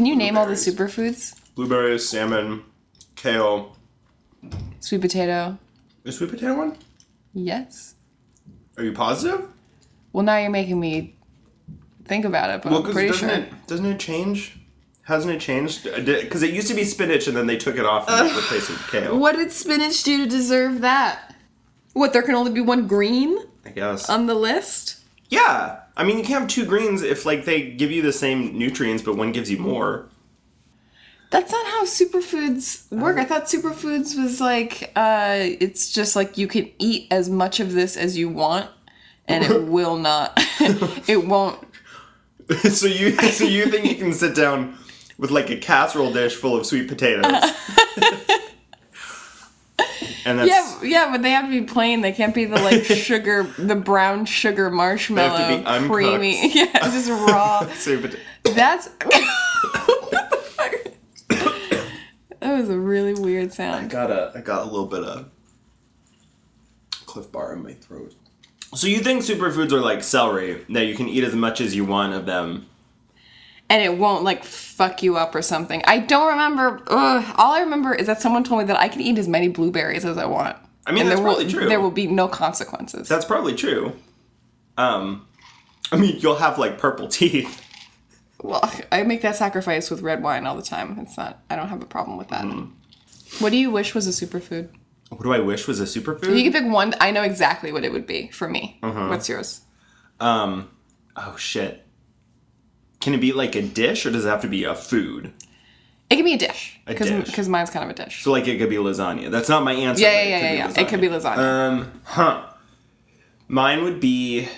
[0.00, 1.34] Can you name all the superfoods?
[1.54, 2.64] Blueberries, salmon,
[3.16, 3.76] kale.
[4.78, 5.58] Sweet potato.
[6.04, 6.78] Is sweet potato one?
[7.34, 7.96] Yes.
[8.78, 9.46] Are you positive?
[10.14, 11.16] Well, now you're making me
[12.06, 13.38] think about it, but Well, I'm pretty doesn't sure.
[13.40, 14.58] it doesn't it change?
[15.02, 15.86] Hasn't it changed?
[15.86, 18.70] Uh, because it used to be spinach, and then they took it off and replaced
[18.70, 19.18] it with kale.
[19.18, 21.34] What did spinach do to deserve that?
[21.92, 24.08] What, there can only be one green I guess.
[24.08, 24.99] on the list?
[25.30, 28.58] Yeah, I mean you can't have two greens if like they give you the same
[28.58, 30.08] nutrients, but one gives you more.
[31.30, 33.16] That's not how superfoods work.
[33.16, 37.72] I thought superfoods was like, uh, it's just like you can eat as much of
[37.72, 38.68] this as you want,
[39.28, 40.32] and it will not,
[41.08, 41.64] it won't.
[42.68, 44.76] so you so you think you can sit down
[45.18, 47.30] with like a casserole dish full of sweet potatoes?
[50.24, 52.00] And that's Yeah, yeah, but they have to be plain.
[52.00, 55.92] They can't be the like sugar, the brown sugar marshmallow, be uncooked.
[55.92, 56.52] creamy.
[56.54, 57.60] Yeah, just raw.
[58.44, 58.88] That's.
[58.88, 60.74] what the fuck?
[62.40, 63.86] That was a really weird sound.
[63.86, 65.28] I got a I got a little bit of
[67.06, 68.14] Clif Bar in my throat.
[68.74, 71.84] So you think superfoods are like celery that you can eat as much as you
[71.84, 72.66] want of them?
[73.70, 75.80] And it won't like fuck you up or something.
[75.86, 76.82] I don't remember.
[76.88, 79.48] Ugh, all I remember is that someone told me that I can eat as many
[79.48, 80.56] blueberries as I want.
[80.86, 81.68] I mean, and that's there will, probably true.
[81.68, 83.08] There will be no consequences.
[83.08, 83.92] That's probably true.
[84.76, 85.26] Um,
[85.92, 87.62] I mean, you'll have like purple teeth.
[88.42, 90.98] well, I make that sacrifice with red wine all the time.
[91.00, 91.42] It's not.
[91.48, 92.44] I don't have a problem with that.
[92.44, 92.72] Mm.
[93.38, 94.68] What do you wish was a superfood?
[95.10, 96.42] What do I wish was a If you superfood?
[96.44, 98.78] could pick one, I know exactly what it would be for me.
[98.82, 99.08] Uh-huh.
[99.08, 99.60] What's yours?
[100.18, 100.70] Um,
[101.16, 101.86] oh shit.
[103.00, 105.32] Can it be like a dish or does it have to be a food?
[106.10, 107.26] It could be a dish A dish.
[107.26, 108.24] because mine's kind of a dish.
[108.24, 109.30] So like it could be lasagna.
[109.30, 110.02] That's not my answer.
[110.02, 110.80] Yeah, yeah, it yeah, could yeah, be yeah.
[110.80, 111.38] It could be lasagna.
[111.38, 112.46] Um, huh.
[113.48, 114.48] Mine would be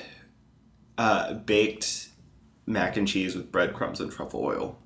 [0.99, 2.09] uh, baked
[2.67, 4.79] mac and cheese with breadcrumbs and truffle oil.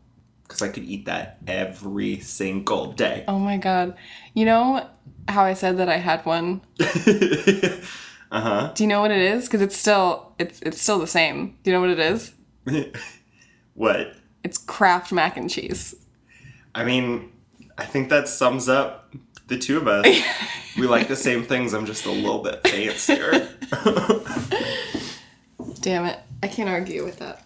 [0.42, 3.24] Because I could eat that every single day.
[3.26, 3.96] oh my god!
[4.32, 4.88] You know
[5.28, 6.60] how I said that I had one
[8.30, 8.72] uh huh.
[8.74, 9.46] Do you know what it is?
[9.46, 11.56] Because it's still it's it's still the same.
[11.62, 12.32] Do you know what it is?
[13.76, 14.14] what?
[14.42, 15.94] It's Kraft mac and cheese.
[16.74, 17.32] I mean,
[17.78, 19.14] I think that sums up
[19.46, 20.06] the two of us.
[20.78, 21.72] we like the same things.
[21.72, 23.30] I'm just a little bit fancier.
[25.80, 26.18] Damn it!
[26.42, 27.44] I can't argue with that.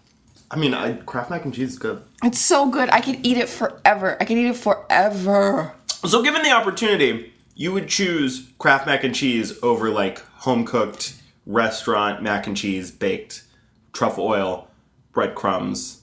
[0.51, 2.03] I mean, I, Kraft mac and cheese is good.
[2.25, 2.89] It's so good.
[2.91, 4.17] I could eat it forever.
[4.21, 5.75] I could eat it forever.
[6.05, 11.15] So, given the opportunity, you would choose Kraft mac and cheese over like home cooked
[11.47, 13.45] restaurant mac and cheese, baked
[13.93, 14.69] truffle oil,
[15.13, 16.00] breadcrumbs,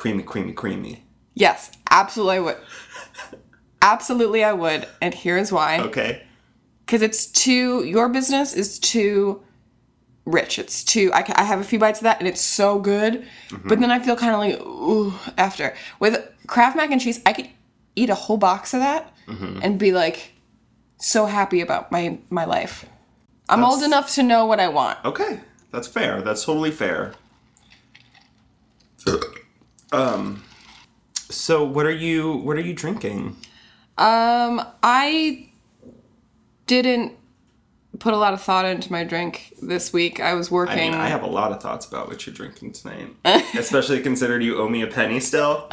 [0.00, 1.04] creamy, creamy, creamy.
[1.34, 2.56] Yes, absolutely I would.
[3.82, 4.88] Absolutely I would.
[5.02, 5.80] And here's why.
[5.80, 6.22] Okay.
[6.86, 7.84] Because it's too.
[7.84, 9.42] Your business is too
[10.24, 10.58] rich.
[10.58, 11.10] It's too.
[11.12, 13.26] I, I have a few bites of that and it's so good.
[13.50, 13.80] But mm-hmm.
[13.80, 15.74] then I feel kind of like ooh after.
[15.98, 17.50] With Kraft mac and cheese, I could
[17.94, 19.60] eat a whole box of that mm-hmm.
[19.62, 20.32] and be like
[20.96, 22.86] so happy about my my life.
[23.50, 25.04] I'm old enough to know what I want.
[25.04, 25.40] Okay.
[25.72, 26.22] That's fair.
[26.22, 27.12] That's totally fair.
[29.92, 30.44] um.
[31.30, 32.36] So, what are you?
[32.38, 33.36] What are you drinking?
[33.98, 35.48] Um, I
[36.66, 37.12] didn't
[37.98, 40.20] put a lot of thought into my drink this week.
[40.20, 40.76] I was I working.
[40.76, 43.14] mean, I have a lot of thoughts about what you're drinking tonight,
[43.56, 45.68] especially considered you owe me a penny still.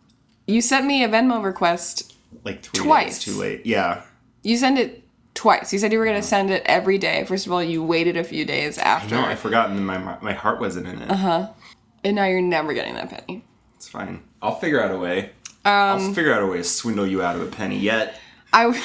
[0.46, 2.14] you sent me a Venmo request.
[2.44, 3.22] Like three Twice.
[3.22, 3.66] too late.
[3.66, 4.02] Yeah.
[4.42, 5.02] You sent it
[5.34, 5.72] twice.
[5.72, 7.24] You said you were going to send it every day.
[7.24, 9.14] First of all, you waited a few days after.
[9.16, 11.10] No, I forgot, and my my heart wasn't in it.
[11.10, 11.48] Uh huh.
[12.04, 13.44] and now you're never getting that penny.
[13.80, 14.22] It's fine.
[14.42, 15.30] I'll figure out a way.
[15.64, 18.20] Um, I'll figure out a way to swindle you out of a penny yet.
[18.52, 18.82] I, w-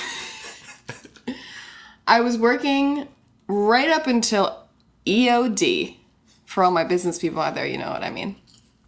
[2.08, 3.10] I was working
[3.48, 4.64] right up until
[5.06, 5.98] EOD.
[6.46, 8.38] For all my business people out there, you know what I mean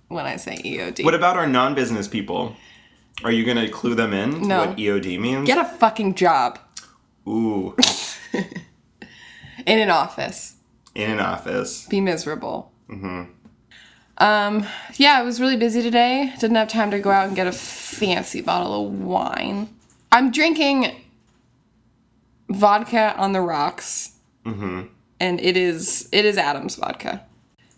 [0.08, 1.04] when I say EOD.
[1.04, 2.56] What about our non-business people?
[3.26, 4.60] Are you gonna clue them in to No.
[4.60, 5.46] what EOD means?
[5.46, 6.58] Get a fucking job
[7.28, 7.76] Ooh,
[9.66, 10.56] in an office.
[10.96, 11.86] in an office.
[11.88, 12.72] be miserable.
[12.90, 13.24] Mm-hmm.
[14.20, 14.66] Um,
[14.96, 16.34] yeah, I was really busy today.
[16.40, 19.70] Didn't have time to go out and get a fancy bottle of wine.
[20.12, 20.96] I'm drinking
[22.50, 24.14] vodka on the rocks,
[24.46, 24.84] mm-hmm.
[25.20, 27.24] and it is it is Adam's vodka.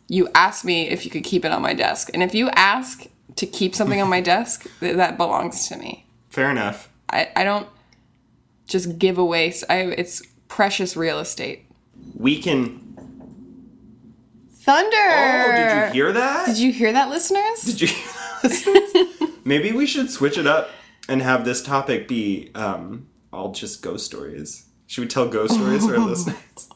[0.07, 3.07] You asked me if you could keep it on my desk, and if you ask
[3.35, 6.05] to keep something on my desk, th- that belongs to me.
[6.29, 6.89] Fair enough.
[7.09, 7.67] I, I don't
[8.67, 9.53] just give away.
[9.69, 11.65] I, it's precious real estate.
[12.15, 12.88] We can.
[14.69, 14.97] Thunder.
[14.97, 16.45] Oh, did you hear that?
[16.45, 17.61] Did you hear that, listeners?
[17.63, 18.07] Did you hear
[18.43, 19.31] that?
[19.43, 20.69] Maybe we should switch it up
[21.07, 24.65] and have this topic be um, all just ghost stories.
[24.85, 26.69] Should we tell ghost stories to our listeners?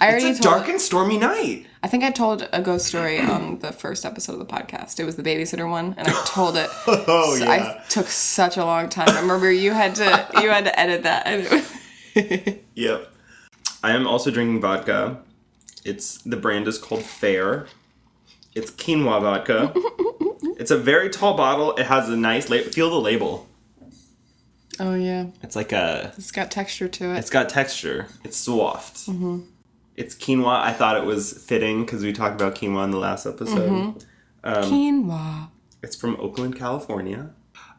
[0.00, 0.56] I already It's a told.
[0.56, 1.66] dark and stormy night.
[1.84, 4.98] I think I told a ghost story on the first episode of the podcast.
[4.98, 6.68] It was the babysitter one, and I told it.
[6.88, 7.78] Oh so yeah.
[7.80, 9.08] I took such a long time.
[9.10, 11.26] I remember you had to you had to edit that.
[11.28, 13.08] And it was, Yep.
[13.84, 15.20] I am also drinking vodka.
[15.84, 17.66] It's the brand is called Fair.
[18.54, 19.72] It's quinoa vodka.
[20.58, 21.74] it's a very tall bottle.
[21.76, 22.70] It has a nice label.
[22.70, 23.48] Feel the label.
[24.80, 26.12] oh yeah, It's like a.
[26.16, 27.18] it's got texture to it.
[27.18, 28.06] It's got texture.
[28.24, 28.96] It's soft.
[29.08, 29.46] Mhm.
[29.96, 30.60] It's quinoa.
[30.60, 34.04] I thought it was fitting because we talked about quinoa in the last episode.
[34.44, 35.48] Quinoa.
[35.82, 37.30] It's from Oakland, California.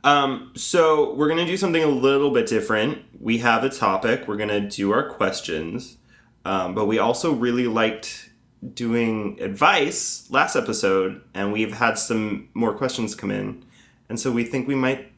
[0.04, 3.00] Um, so we're gonna do something a little bit different.
[3.20, 4.28] We have a topic.
[4.28, 5.98] We're gonna do our questions,
[6.46, 8.30] um, but we also really liked
[8.74, 13.66] doing advice last episode, and we've had some more questions come in,
[14.08, 15.12] and so we think we might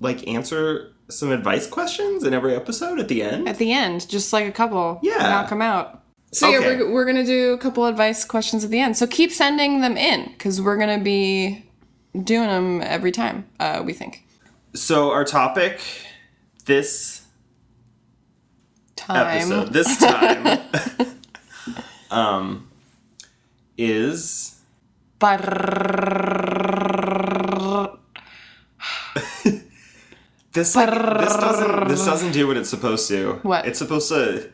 [0.00, 3.48] like answer some advice questions in every episode at the end.
[3.48, 4.98] At the end, just like a couple.
[5.02, 5.18] Yeah.
[5.18, 6.02] Knock them out.
[6.32, 8.96] So yeah, we're, we're gonna do a couple advice questions at the end.
[8.96, 11.64] So keep sending them in because we're gonna be
[12.20, 13.46] doing them every time.
[13.60, 14.26] Uh, we think.
[14.74, 15.80] So our topic
[16.64, 17.21] this
[19.06, 19.26] Time.
[19.26, 20.60] episode, this time,
[22.10, 22.68] um,
[23.76, 24.60] is
[30.52, 33.40] this like, this doesn't this doesn't do what it's supposed to.
[33.42, 33.66] What?
[33.66, 34.50] It's supposed to.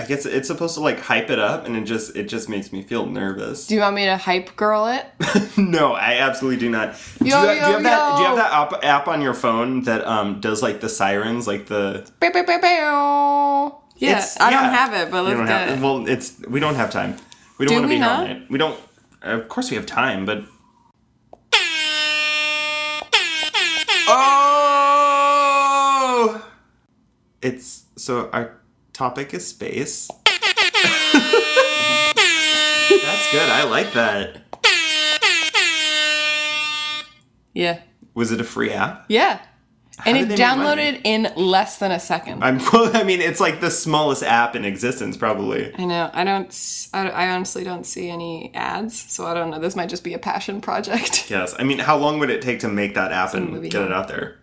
[0.00, 2.72] I guess it's supposed to like hype it up, and it just it just makes
[2.72, 3.66] me feel nervous.
[3.66, 5.04] Do you want me to hype girl it?
[5.58, 6.94] no, I absolutely do not.
[7.18, 8.16] Do, you, have, do you yo, that?
[8.16, 11.48] Do you have that app, app on your phone that um does like the sirens,
[11.48, 12.08] like the?
[12.20, 13.82] Bow, bow, bow, bow.
[13.96, 14.70] Yeah, It's- I don't yeah.
[14.70, 15.82] have it, but let's don't get have, it.
[15.82, 17.16] well, it's we don't have time.
[17.58, 18.28] We don't Do want to be here all not?
[18.28, 18.46] night.
[18.50, 18.78] We don't.
[19.22, 20.44] Of course, we have time, but.
[25.10, 26.44] Oh!
[27.42, 28.57] It's so our
[28.98, 30.08] topic is space.
[30.26, 30.42] That's
[33.30, 33.48] good.
[33.48, 34.42] I like that.
[37.54, 37.80] Yeah,
[38.14, 39.04] Was it a free app?
[39.08, 39.40] yeah,
[40.04, 40.82] and it they make money?
[40.82, 42.42] downloaded in less than a second.
[42.42, 42.58] I'm.
[42.72, 45.72] I mean, it's like the smallest app in existence, probably.
[45.76, 46.10] I know.
[46.12, 46.88] I don't.
[46.92, 49.58] I, I, honestly don't see any ads, so I don't know.
[49.60, 51.30] This might just be a passion project.
[51.30, 51.54] Yes.
[51.58, 53.92] I mean, how long would it take to make that app and movie get it
[53.92, 54.38] out there?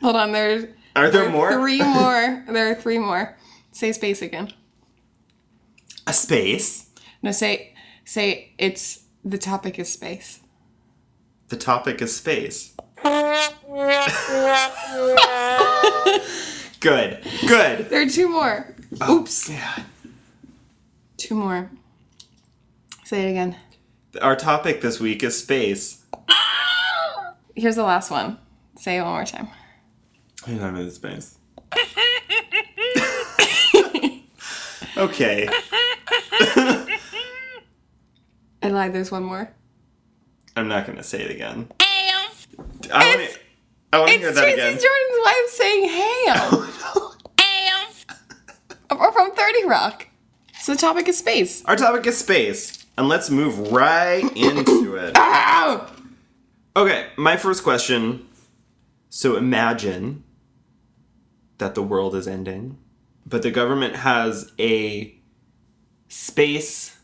[0.00, 0.32] Hold on.
[0.32, 0.66] There's
[0.96, 1.52] Are there more?
[1.52, 2.44] three more.
[2.48, 3.36] There are three more.
[3.72, 4.52] Say space again.
[6.06, 6.86] A space.
[7.22, 10.40] No, say say it's the topic is space.
[11.48, 12.74] The topic is space.
[16.80, 17.20] Good.
[17.46, 17.90] Good.
[17.90, 18.74] There are two more.
[19.00, 19.50] Oh, Oops.
[19.50, 19.82] Yeah.
[21.16, 21.70] Two more.
[23.04, 23.56] Say it again.
[24.22, 26.04] Our topic this week is space.
[27.54, 28.38] Here's the last one.
[28.76, 29.48] Say it one more time.
[30.46, 31.36] I'm in space.
[34.96, 35.48] okay.
[38.62, 38.92] I lied.
[38.92, 39.50] There's one more.
[40.56, 41.68] I'm not gonna say it again.
[41.80, 43.38] I want to.
[43.92, 44.72] I want to It's hear that Tracy again.
[44.72, 48.98] Jordan's wife saying oh, ham.
[48.98, 50.06] Or from 30 Rock.
[50.60, 51.64] So the topic is space.
[51.64, 55.16] Our topic is space, and let's move right into it.
[55.16, 55.86] Ow!
[56.76, 58.26] Okay, my first question.
[59.08, 60.22] So imagine
[61.60, 62.76] that the world is ending,
[63.24, 65.14] but the government has a
[66.08, 66.98] space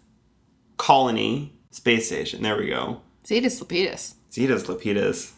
[0.76, 2.42] colony, space station.
[2.42, 3.00] There we go.
[3.24, 4.14] Zetus Lapetus.
[4.30, 5.32] Zetus Lapetus,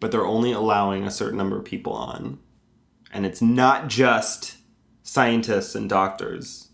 [0.00, 2.38] but they're only allowing a certain number of people on.
[3.12, 4.56] And it's not just
[5.02, 6.68] scientists and doctors.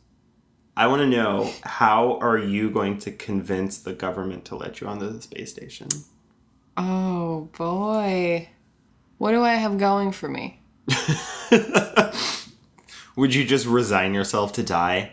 [0.76, 4.86] I want to know how are you going to convince the government to let you
[4.86, 5.88] onto the space station?
[6.76, 8.48] Oh boy.
[9.18, 10.60] What do I have going for me?
[13.16, 15.12] Would you just resign yourself to die?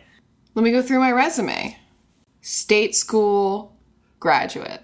[0.53, 1.77] Let me go through my resume.
[2.41, 3.75] State school
[4.20, 4.82] graduate.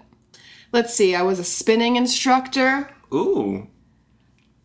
[0.72, 2.90] Let's see, I was a spinning instructor.
[3.12, 3.68] Ooh.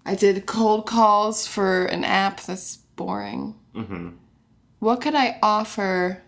[0.06, 3.56] I did cold calls for an app that's boring.
[3.76, 4.10] Mm-hmm.
[4.80, 6.24] What could I offer?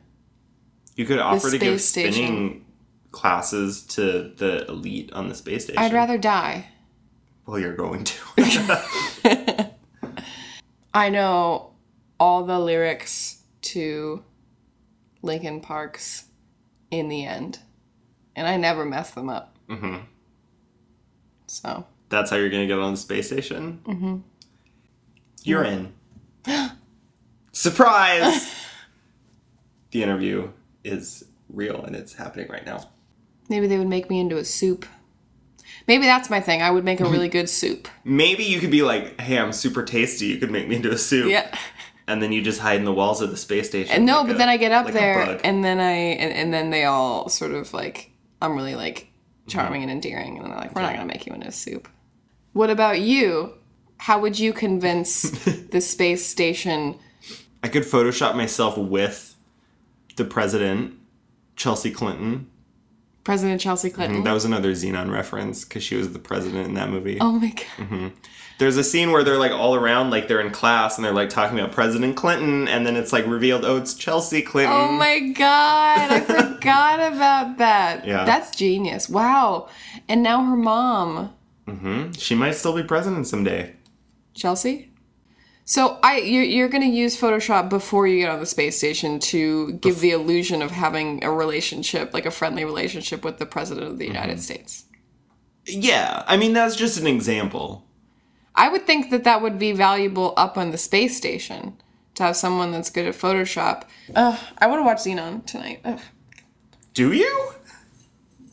[0.96, 2.65] You could offer to give spinning station.
[3.12, 5.82] classes to the elite on the space station.
[5.82, 6.68] I'd rather die.
[7.46, 9.65] Well, you're going to.
[10.93, 11.72] I know
[12.19, 14.24] all the lyrics to
[15.22, 16.25] Linkin Park's
[16.91, 17.60] In the End,
[18.36, 19.55] and I never mess them up.
[19.69, 19.98] Mm-hmm.
[21.48, 23.81] So, That's how you're to get on the space station?
[23.86, 24.17] Mm-hmm.
[25.43, 25.93] You're in.
[27.51, 28.53] Surprise!
[29.91, 30.50] the interview
[30.84, 32.89] is real and it's happening right now.
[33.50, 34.86] maybe they would make me into a soup.
[35.89, 36.62] Maybe that's my thing.
[36.62, 37.12] I would make a mhm.
[37.12, 37.88] really good soup.
[38.05, 40.27] Maybe you could be like, hey, I'm super tasty.
[40.27, 41.29] You could make me into a soup.
[41.29, 41.53] Yeah.
[42.08, 43.96] and then you just hide in the walls of the space station.
[43.96, 46.31] And no, like but a- then I get up like there and then I and,
[46.31, 49.50] and then they all sort of like I'm really like mm-hmm.
[49.50, 51.89] charming and endearing and then they're like, We're not gonna make you into a soup.
[52.53, 53.55] What about you?
[53.98, 55.24] How would you convince
[55.72, 57.00] the space station
[57.63, 59.36] I could Photoshop myself with
[60.15, 60.93] the president,
[61.55, 62.50] Chelsea Clinton.
[63.29, 64.24] President Chelsea Clinton?
[64.24, 67.19] That was another Zenon reference because she was the president in that movie.
[67.21, 68.12] Oh my god.
[68.57, 71.29] There's a scene where they're like all around, like they're in class and they're like
[71.29, 74.75] talking about President Clinton, and then it's like revealed, oh, it's Chelsea Clinton.
[74.75, 78.03] Oh my god, I forgot about that.
[78.03, 78.25] Yeah.
[78.25, 79.07] That's genius.
[79.07, 79.69] Wow.
[80.07, 81.31] And now her mom,
[81.67, 82.13] Mm-hmm.
[82.13, 83.75] She might still be president someday.
[84.33, 84.88] Chelsea?
[85.70, 89.20] So I you're, you're going to use Photoshop before you get on the space station
[89.20, 93.86] to give the illusion of having a relationship, like a friendly relationship with the president
[93.86, 94.16] of the mm-hmm.
[94.16, 94.86] United States.
[95.68, 97.86] Yeah, I mean that's just an example.
[98.56, 101.78] I would think that that would be valuable up on the space station
[102.16, 103.84] to have someone that's good at Photoshop.
[104.16, 105.82] Ugh, I want to watch Zenon tonight.
[105.86, 106.02] Ugh.
[106.96, 107.52] Do you?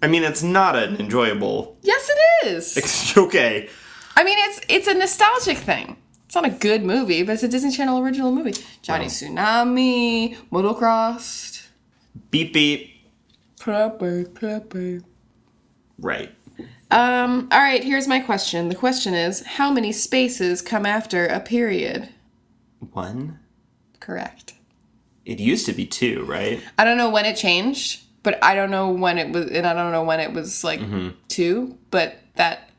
[0.03, 1.79] I mean, it's not an enjoyable.
[1.81, 3.15] Yes, it is.
[3.17, 3.71] okay.
[4.15, 5.97] I mean, it's it's a nostalgic thing.
[6.27, 8.55] It's not a good movie, but it's a Disney Channel original movie.
[8.83, 11.67] Johnny Tsunami, Motocross.
[12.31, 12.93] Beep beep.
[13.59, 15.01] Proper, proper.
[15.99, 16.33] Right.
[16.91, 17.49] Um.
[17.51, 17.83] All right.
[17.83, 18.69] Here's my question.
[18.69, 22.09] The question is, how many spaces come after a period?
[22.93, 23.39] One.
[24.01, 24.55] Correct.
[25.25, 26.63] It used to be two, right?
[26.79, 29.75] I don't know when it changed, but I don't know when it was, and I
[29.75, 30.81] don't know when it was like
[31.29, 31.79] two.
[31.91, 32.71] But that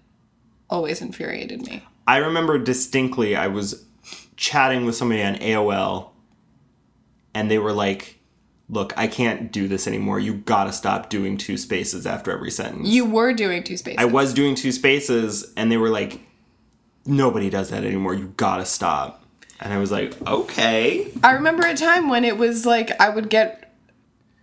[0.70, 1.84] always infuriated me.
[2.08, 3.86] I remember distinctly I was
[4.38, 6.10] chatting with somebody on AOL
[7.34, 8.14] and they were like,
[8.70, 10.20] Look, I can't do this anymore.
[10.20, 12.88] You gotta stop doing two spaces after every sentence.
[12.90, 13.98] You were doing two spaces.
[14.00, 16.20] I was doing two spaces and they were like,
[17.06, 18.14] Nobody does that anymore.
[18.14, 19.24] You gotta stop.
[19.60, 21.12] And I was like, Okay.
[21.24, 23.74] I remember a time when it was like I would get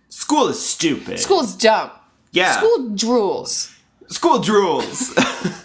[0.09, 1.19] School is stupid.
[1.19, 1.91] school's dumb.
[2.31, 2.57] yeah.
[2.57, 3.75] School drools.
[4.07, 5.13] School drools.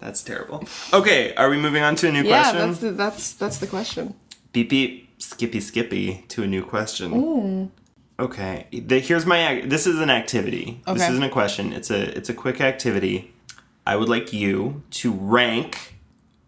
[0.00, 0.64] That's terrible.
[0.92, 2.68] Okay, are we moving on to a new Yeah, question?
[2.68, 4.14] that's the, that's that's the question.
[4.52, 7.70] beep beep skippy skippy to a new question.
[8.18, 9.62] Okay, the, here's my.
[9.66, 10.80] This is an activity.
[10.86, 10.98] Okay.
[10.98, 11.72] This isn't a question.
[11.72, 13.32] It's a it's a quick activity.
[13.86, 15.96] I would like you to rank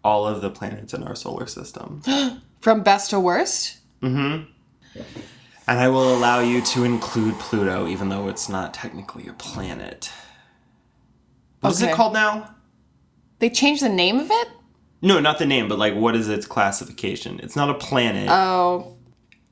[0.04, 2.02] all of the planets in our solar system,
[2.60, 3.78] From best to worst?
[4.02, 4.46] Mhm.
[5.68, 10.10] And I will allow you to include Pluto, even though it's not technically a planet.
[11.60, 11.92] What is Okay.
[11.92, 12.54] it called now?
[13.42, 14.48] They changed the name of it?
[15.02, 17.40] No, not the name, but like what is its classification?
[17.42, 18.28] It's not a planet.
[18.30, 18.94] Oh,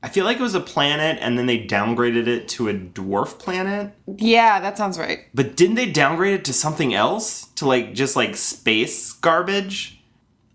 [0.01, 3.37] I feel like it was a planet and then they downgraded it to a dwarf
[3.37, 3.91] planet.
[4.15, 5.25] yeah, that sounds right.
[5.33, 7.47] But didn't they downgrade it to something else?
[7.55, 10.01] To like just like space garbage?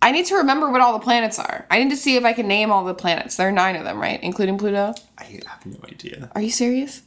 [0.01, 1.67] I need to remember what all the planets are.
[1.71, 3.37] I need to see if I can name all the planets.
[3.37, 4.19] There are nine of them, right?
[4.23, 4.95] Including Pluto.
[5.19, 6.31] I have no idea.
[6.35, 7.03] Are you serious?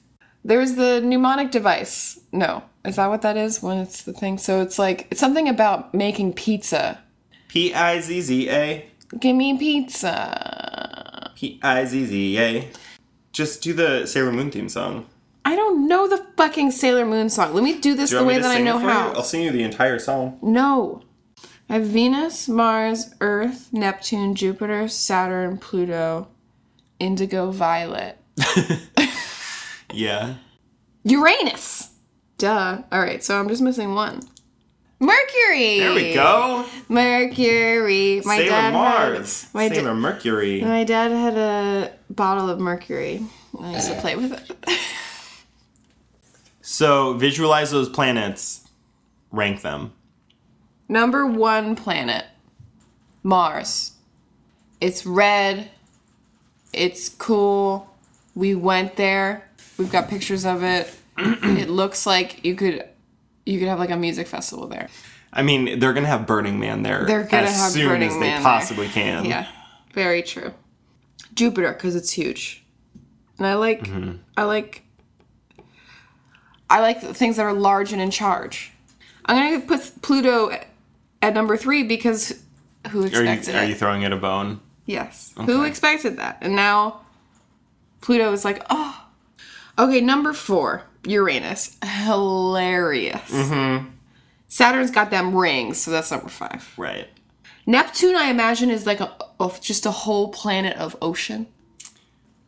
[0.45, 2.19] There's the mnemonic device.
[2.31, 2.63] No.
[2.89, 4.37] Is that what that is when it's the thing?
[4.37, 6.99] So it's like, it's something about making pizza.
[7.47, 8.89] P I Z Z A.
[9.19, 11.31] Give me pizza.
[11.35, 12.67] P I Z Z A.
[13.31, 15.05] Just do the Sailor Moon theme song.
[15.45, 17.53] I don't know the fucking Sailor Moon song.
[17.53, 18.89] Let me do this Do the way that I know for you?
[18.91, 19.13] how.
[19.13, 20.37] I'll sing you the entire song.
[20.41, 21.03] No.
[21.69, 26.27] I have Venus, Mars, Earth, Neptune, Jupiter, Saturn, Pluto,
[26.99, 28.17] Indigo, Violet.
[29.93, 30.35] Yeah.
[31.03, 31.89] Uranus!
[32.39, 32.81] Duh.
[32.91, 34.21] Alright, so I'm just missing one.
[34.99, 35.79] Mercury!
[35.79, 36.65] There we go.
[36.89, 38.21] Mercury.
[38.25, 39.43] My Sailor dad Mars.
[39.43, 40.61] Had, my, da- Mercury.
[40.61, 43.23] my dad had a bottle of mercury.
[43.61, 44.79] I used to play with it.
[46.61, 48.63] So visualize those planets.
[49.31, 49.91] Rank them.
[50.87, 52.25] Number one planet
[53.23, 53.93] Mars.
[54.79, 55.71] It's red.
[56.71, 57.89] It's cool.
[58.35, 59.49] We went there.
[59.79, 60.93] We've got pictures of it.
[61.19, 62.83] It looks like you could
[63.45, 64.89] you could have like a music festival there.
[65.31, 68.13] I mean, they're gonna have Burning Man there They're gonna as have soon Burning as
[68.15, 68.51] they Man there.
[68.51, 69.25] possibly can.
[69.25, 69.47] Yeah.
[69.93, 70.53] Very true.
[71.33, 72.63] Jupiter cuz it's huge.
[73.37, 74.17] And I like mm-hmm.
[74.37, 74.83] I like
[76.69, 78.71] I like things that are large and in charge.
[79.25, 80.51] I'm going to put Pluto
[81.21, 82.43] at- number 3 because
[82.91, 84.59] who Are expected you, are you throwing it a bone?
[84.85, 85.33] Yes.
[85.35, 86.37] Who expected that?
[86.41, 87.01] And now
[88.01, 89.05] Pluto is like, oh.
[89.77, 91.77] Okay, number four, Uranus.
[91.83, 93.29] Hilarious.
[93.31, 93.87] Mm-hmm.
[94.47, 96.71] Saturn's got them rings, so that's number five.
[96.77, 97.07] Right.
[97.65, 101.45] Neptune, I imagine, is like a, of just a whole planet of ocean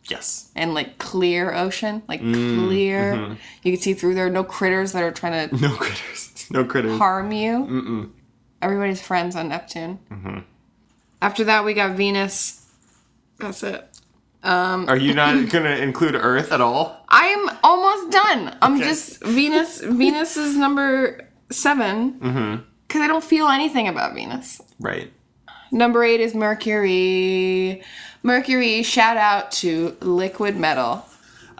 [0.09, 0.49] Yes.
[0.55, 3.13] and like clear ocean, like Mm, clear.
[3.13, 3.33] mm-hmm.
[3.63, 4.29] You can see through there.
[4.29, 6.47] No critters that are trying to No critters.
[6.49, 6.97] No critters.
[6.97, 7.51] harm you.
[7.65, 8.09] Mm-mm.
[8.63, 9.99] Everybody's friends on Neptune.
[10.11, 10.39] Mm-hmm.
[11.21, 12.65] After that, we got Venus.
[13.37, 13.87] That's it.
[14.43, 17.05] Um, Are you not going to include Earth at all?
[17.09, 18.57] I'm almost done.
[18.61, 18.85] I'm Okay.
[18.85, 19.81] just Venus.
[19.81, 22.63] Venus is number 7 Mm-hmm.
[22.87, 24.59] because I don't feel anything about Venus.
[24.79, 25.11] Right.
[25.71, 27.81] Number eight is Mercury.
[28.23, 28.83] Mercury.
[28.83, 31.05] Shout out to Liquid Metal.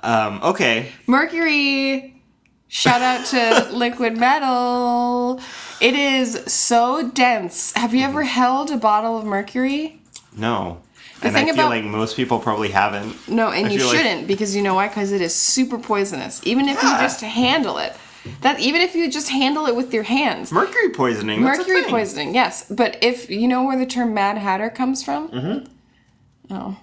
[0.04, 0.92] Um, okay.
[1.08, 2.22] Mercury.
[2.68, 5.40] Shout out to Liquid Metal.
[5.80, 7.72] It is so dense.
[7.74, 10.02] Have you ever held a bottle of Mercury?
[10.36, 10.82] No.
[11.28, 13.16] And thing I feel about- like most people probably haven't.
[13.30, 14.88] No, and I you shouldn't because you know why?
[14.88, 16.42] Because it is super poisonous.
[16.44, 17.00] Even if you Ah.
[17.02, 17.94] just handle it,
[18.42, 21.42] that even if you just handle it with your hands, Mercury poisoning.
[21.42, 22.34] Mercury poisoning.
[22.36, 26.54] Yes, but if you know where the term Mad Hatter comes from, mm-hmm.
[26.54, 26.78] oh,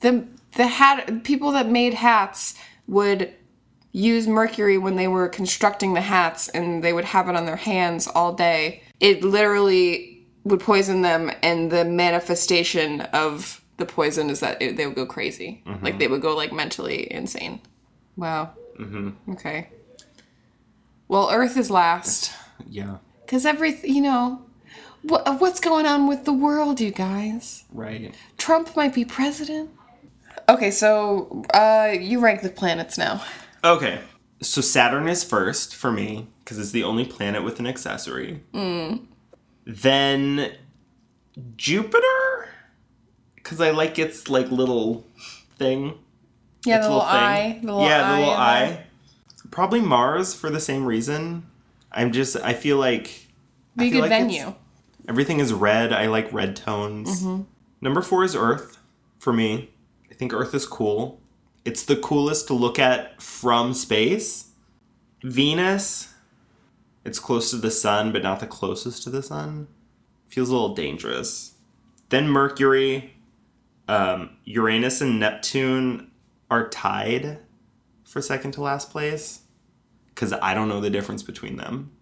[0.00, 0.24] the
[0.56, 2.54] the hat people that made hats
[2.88, 3.32] would
[3.92, 7.56] use mercury when they were constructing the hats, and they would have it on their
[7.56, 8.82] hands all day.
[9.00, 14.86] It literally would poison them, and the manifestation of the poison is that it, they
[14.86, 15.84] would go crazy, Mm-hmm.
[15.84, 17.60] like they would go like mentally insane.
[18.16, 18.50] Wow.
[18.78, 19.32] Mm-hmm.
[19.32, 19.68] Okay.
[21.08, 22.32] Well, Earth is last.
[22.68, 22.98] Yeah.
[23.24, 24.42] Because every, you know,
[25.02, 27.64] what, what's going on with the world, you guys?
[27.72, 28.14] Right.
[28.36, 29.70] Trump might be president.
[30.46, 33.22] Okay, so uh, you rank the planets now.
[33.64, 34.00] Okay.
[34.42, 38.42] So Saturn is first for me because it's the only planet with an accessory.
[39.64, 40.52] Then
[41.56, 42.48] Jupiter
[43.36, 45.04] because I like its like little
[45.56, 45.98] thing.
[46.64, 47.10] Yeah, its the little thing.
[47.10, 47.58] eye.
[47.60, 48.84] The little yeah, the little eye.
[49.50, 51.46] Probably Mars for the same reason.
[51.90, 53.28] I'm just I feel like
[53.76, 54.54] Be a good like venue.
[55.08, 55.92] Everything is red.
[55.92, 57.22] I like red tones.
[57.22, 57.42] Mm-hmm.
[57.80, 58.78] Number four is Earth
[59.18, 59.70] for me.
[60.10, 61.20] I think Earth is cool.
[61.64, 64.50] It's the coolest to look at from space.
[65.22, 66.09] Venus,
[67.04, 69.68] it's close to the sun, but not the closest to the sun.
[70.28, 71.54] Feels a little dangerous.
[72.10, 73.14] Then Mercury,
[73.88, 76.10] um, Uranus, and Neptune
[76.50, 77.38] are tied
[78.04, 79.40] for second to last place
[80.08, 81.92] because I don't know the difference between them.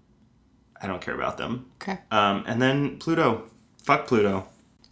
[0.81, 1.71] I don't care about them.
[1.83, 1.99] Okay.
[2.11, 3.45] Um, and then Pluto.
[3.83, 4.47] Fuck Pluto.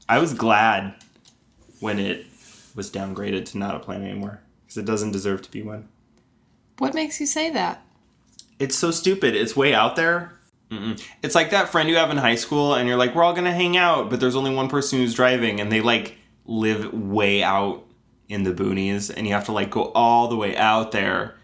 [0.08, 0.94] I was glad
[1.80, 2.26] when it
[2.74, 5.88] was downgraded to not a planet anymore because it doesn't deserve to be one.
[6.78, 7.82] What makes you say that?
[8.58, 9.34] It's so stupid.
[9.34, 10.32] It's way out there.
[10.70, 11.00] Mm-mm.
[11.22, 13.52] It's like that friend you have in high school, and you're like, we're all gonna
[13.52, 17.84] hang out, but there's only one person who's driving, and they like live way out
[18.28, 21.36] in the boonies, and you have to like go all the way out there.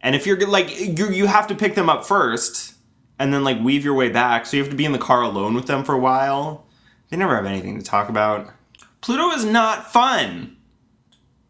[0.00, 2.74] And if you're like, you, you have to pick them up first,
[3.18, 5.22] and then like weave your way back, so you have to be in the car
[5.22, 6.64] alone with them for a while.
[7.08, 8.52] They never have anything to talk about.
[9.00, 10.56] Pluto is not fun.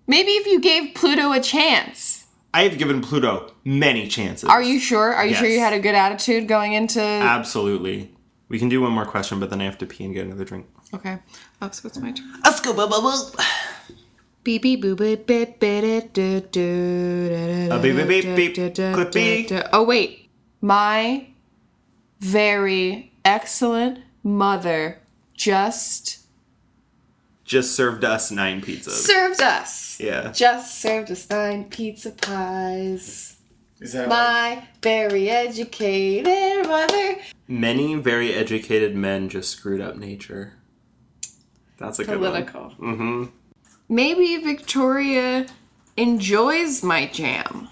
[0.06, 2.19] Maybe if you gave Pluto a chance.
[2.52, 4.48] I have given Pluto many chances.
[4.48, 5.14] Are you sure?
[5.14, 7.00] Are you sure you had a good attitude going into?
[7.00, 8.12] Absolutely.
[8.48, 10.44] We can do one more question, but then I have to pee and get another
[10.44, 10.66] drink.
[10.92, 11.18] okay.
[11.62, 12.26] Oh, so it's my turn.
[12.44, 13.42] Let's go, boo, boo, boo.
[14.42, 18.74] Beep beep boop beep beep beep do do A beep, beep, beep, beep.
[18.74, 19.68] Clippy.
[19.72, 20.30] Oh wait,
[20.62, 21.26] my
[22.20, 24.98] very excellent mother
[25.34, 26.19] just
[27.50, 28.90] Just served us nine pizzas.
[28.92, 29.98] served us.
[29.98, 30.30] yeah.
[30.30, 33.38] Just served us nine pizza pies.
[33.80, 37.16] Is that My very educated mother.
[37.48, 40.52] Many very educated men just screwed up nature.
[41.76, 42.62] That's a good Political.
[42.76, 42.96] one.
[42.96, 43.24] Mm-hmm.
[43.88, 45.46] Maybe Victoria
[45.96, 47.66] enjoys my jam.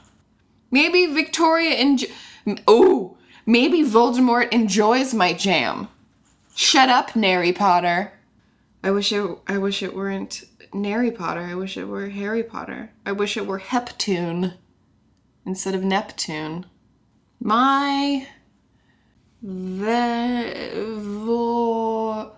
[0.72, 2.08] Maybe Victoria enjoy.
[2.66, 5.86] Oh, maybe Voldemort enjoys my jam.
[6.56, 8.17] Shut up, Nary Potter.
[8.88, 9.38] I wish it.
[9.46, 11.42] I wish it weren't Nary Potter.
[11.42, 12.90] I wish it were Harry Potter.
[13.04, 14.54] I wish it were Heptune
[15.44, 16.64] instead of Neptune.
[17.38, 18.26] My
[19.42, 22.32] the vo-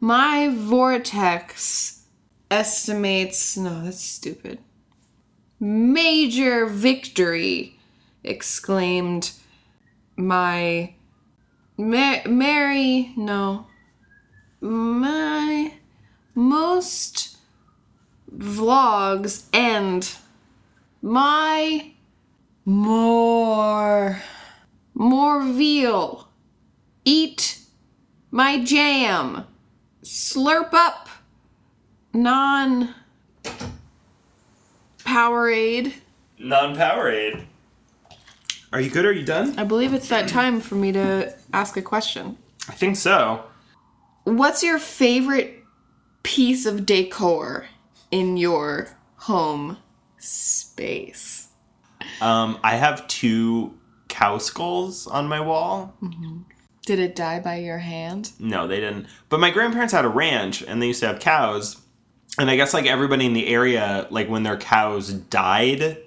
[0.00, 2.06] my vortex
[2.50, 4.58] estimates no that's stupid
[5.60, 7.78] major victory
[8.22, 9.32] exclaimed
[10.16, 10.94] my
[11.76, 13.66] Ma- mary no
[14.64, 15.74] my
[16.34, 17.36] most
[18.34, 20.16] vlogs end
[21.02, 21.92] my
[22.64, 24.22] more
[24.94, 26.28] more veal
[27.04, 27.58] eat
[28.30, 29.44] my jam
[30.02, 31.08] slurp up
[32.14, 32.94] non
[35.04, 35.92] Powerade.
[36.38, 37.44] Non-Powerade.
[38.72, 39.04] Are you good?
[39.04, 39.56] Are you done?
[39.56, 42.36] I believe it's that time for me to ask a question.
[42.68, 43.44] I think so.
[44.24, 45.62] What's your favorite
[46.22, 47.66] piece of decor
[48.10, 49.76] in your home
[50.18, 51.48] space?
[52.20, 55.94] Um, I have two cow skulls on my wall.
[56.86, 58.32] Did it die by your hand?
[58.38, 59.06] No, they didn't.
[59.28, 61.80] But my grandparents had a ranch, and they used to have cows.
[62.38, 65.98] and I guess like everybody in the area, like when their cows died,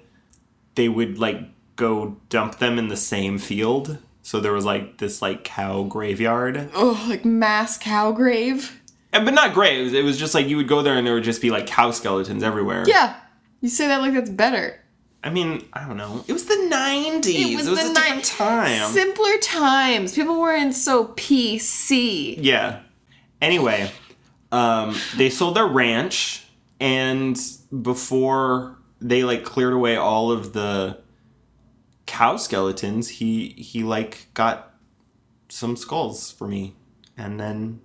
[0.74, 1.40] they would like
[1.76, 3.98] go dump them in the same field.
[4.28, 8.78] So there was like this like cow graveyard, Oh, like mass cow grave.
[9.10, 9.94] and, but not graves.
[9.94, 11.92] It was just like you would go there and there would just be like cow
[11.92, 12.84] skeletons everywhere.
[12.86, 13.16] Yeah.
[13.62, 14.84] You say that like that's better.
[15.24, 16.26] I mean, I don't know.
[16.28, 17.52] It was the nineties.
[17.52, 18.90] It was, the a different ni- time.
[18.90, 20.14] Simpler times.
[20.14, 22.36] People weren't so PC.
[22.38, 22.80] Yeah.
[23.40, 23.90] Anyway,
[24.52, 26.44] um, they sold their ranch,
[26.80, 27.40] and
[27.80, 30.98] before they like cleared away all of the
[32.08, 34.74] cow skeletons, he he like got
[35.48, 36.74] some skulls for me,
[37.16, 37.80] and then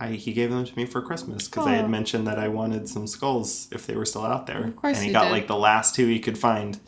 [0.00, 2.88] I he gave them to me for Christmas because I had mentioned that I wanted
[2.88, 4.64] some skulls if they were still out there.
[4.64, 5.32] Of course and he you got did.
[5.32, 6.80] like the last two he could find,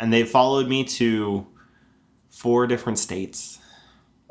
[0.00, 1.46] and they followed me to
[2.30, 3.58] four different states.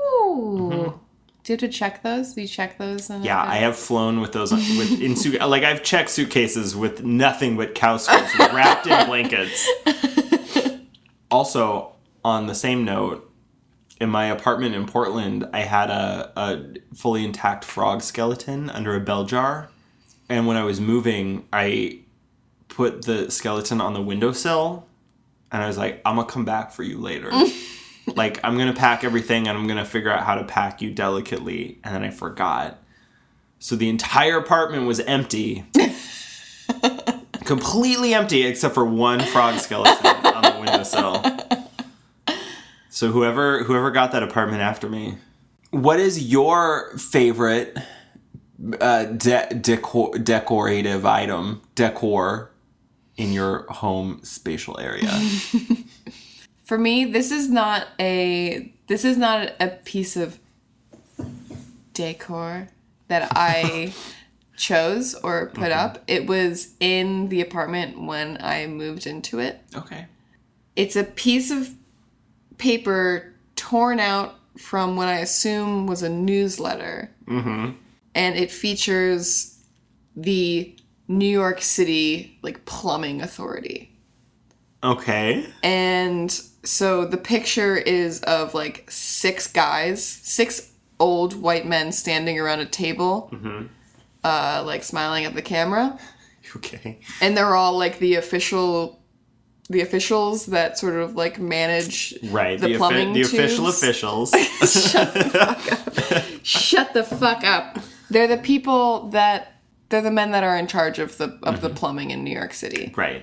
[0.02, 1.00] Ooh.
[1.44, 2.34] Do you have to check those?
[2.34, 3.10] Do you check those?
[3.10, 3.26] In Mm-hmm.
[3.26, 7.58] Yeah, I have flown with those with in suit like I've checked suitcases with nothing
[7.58, 9.68] but cow skulls wrapped in blankets.
[11.32, 13.30] Also, on the same note,
[14.00, 19.00] in my apartment in Portland, I had a, a fully intact frog skeleton under a
[19.00, 19.70] bell jar.
[20.30, 22.00] And when I was moving, I
[22.70, 24.88] put the skeleton on the windowsill
[25.52, 27.32] and I was like, I'm gonna come back for you later.
[28.16, 31.80] like, I'm gonna pack everything and I'm gonna figure out how to pack you delicately.
[31.84, 32.82] And then I forgot.
[33.58, 35.66] So the entire apartment was empty.
[37.50, 41.26] Completely empty except for one frog skeleton on the windowsill.
[42.90, 45.18] So whoever whoever got that apartment after me.
[45.72, 47.76] What is your favorite
[48.80, 52.52] uh, de- decor decorative item decor
[53.18, 55.10] in your home spatial area?
[56.64, 60.38] For me, this is not a this is not a piece of
[61.94, 62.70] decor
[63.08, 63.92] that I
[64.60, 66.04] chose or put up.
[66.06, 69.62] It was in the apartment when I moved into it.
[69.76, 70.06] okay.
[70.76, 71.74] It's a piece of
[72.58, 77.10] paper torn out from what I assume was a newsletter.
[77.28, 77.72] Mm-hmm.
[78.16, 79.58] And it features
[80.16, 80.74] the
[81.08, 83.92] New York City like plumbing authority.
[84.84, 85.46] Okay.
[85.64, 86.32] And
[86.64, 92.66] so the picture is of like six guys, six old white men standing around a
[92.66, 93.32] table,
[94.30, 95.98] uh, like smiling at the camera.
[96.56, 97.00] Okay.
[97.22, 99.04] And they're all like the official,
[99.70, 102.60] the officials that sort of like manage Right.
[102.60, 104.32] the, The, offi- plumbing the official officials.
[104.64, 105.72] Shut the fuck
[106.12, 106.24] up.
[106.44, 107.78] Shut the fuck up.
[108.10, 111.70] They're the people that they're the men that are in charge of the of the
[111.70, 112.94] plumbing in New York City.
[112.98, 113.22] right.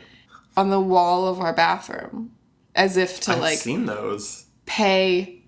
[0.56, 2.30] On the wall of our bathroom,
[2.76, 4.46] as if to I've like seen those.
[4.66, 5.42] pay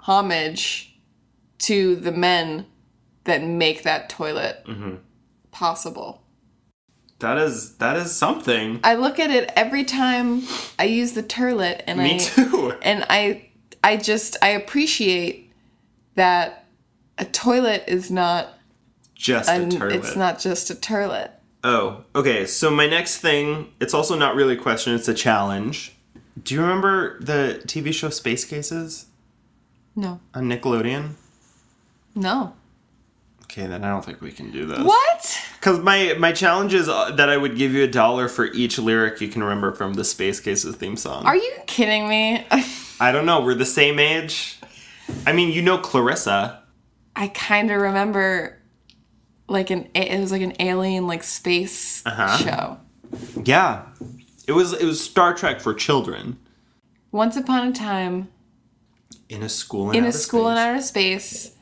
[0.00, 0.94] homage
[1.60, 2.66] to the men
[3.24, 4.96] that make that toilet Mm-hmm.
[5.50, 6.22] possible.
[7.20, 8.80] That is that is something.
[8.84, 10.42] I look at it every time
[10.78, 12.74] I use the turlet and Me I too.
[12.82, 13.48] and I
[13.82, 15.52] I just I appreciate
[16.16, 16.66] that
[17.16, 18.48] a toilet is not
[19.14, 19.92] Just a turlet.
[19.92, 21.30] it's not just a turlet.
[21.62, 22.44] Oh, okay.
[22.46, 25.94] So my next thing, it's also not really a question, it's a challenge.
[26.42, 29.06] Do you remember the TV show Space Cases
[29.96, 30.20] No.
[30.34, 31.12] on Nickelodeon?
[32.14, 32.54] No.
[33.44, 34.80] Okay, then I don't think we can do this.
[34.80, 35.38] What?
[35.60, 38.78] Because my my challenge is uh, that I would give you a dollar for each
[38.78, 41.24] lyric you can remember from the Space Cases theme song.
[41.26, 42.44] Are you kidding me?
[43.00, 43.42] I don't know.
[43.42, 44.58] We're the same age.
[45.26, 46.62] I mean, you know Clarissa.
[47.14, 48.58] I kind of remember
[49.48, 52.36] like an it was like an alien like space Uh-huh.
[52.38, 52.78] show.
[53.44, 53.82] Yeah,
[54.48, 56.38] it was it was Star Trek for children
[57.12, 58.28] Once upon a time
[59.28, 60.64] in a school in, in a school in space.
[60.66, 61.53] outer space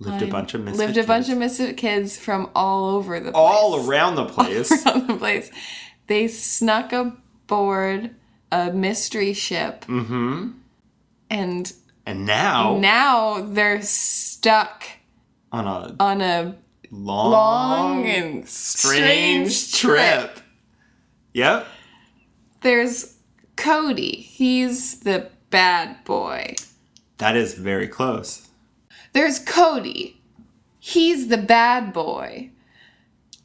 [0.00, 1.32] lived a bunch of misfit lived a bunch kids.
[1.32, 3.34] of misfit kids from all over the place.
[3.36, 4.70] all around the place.
[4.86, 5.50] around the place.
[6.08, 8.14] They snuck aboard
[8.50, 9.84] a mystery ship.
[9.86, 10.50] Mm-hmm.
[11.30, 11.72] And
[12.06, 14.84] and now now they're stuck
[15.52, 16.56] on a on a
[16.90, 20.34] long, long and strange, strange trip.
[20.34, 20.40] trip.
[21.34, 21.66] Yep.
[22.62, 23.16] there's
[23.56, 24.16] Cody.
[24.16, 26.54] He's the bad boy.
[27.18, 28.48] That is very close.
[29.12, 30.20] There's Cody.
[30.78, 32.50] He's the bad boy.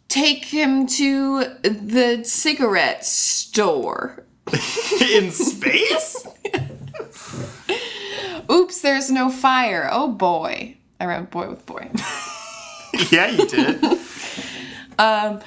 [0.07, 4.23] Take him to the cigarette store.
[5.01, 6.27] in space?
[8.51, 9.89] Oops, there's no fire.
[9.91, 10.77] Oh boy.
[10.99, 11.89] I read boy with boy.
[13.11, 13.83] yeah, you did.
[14.99, 15.41] Um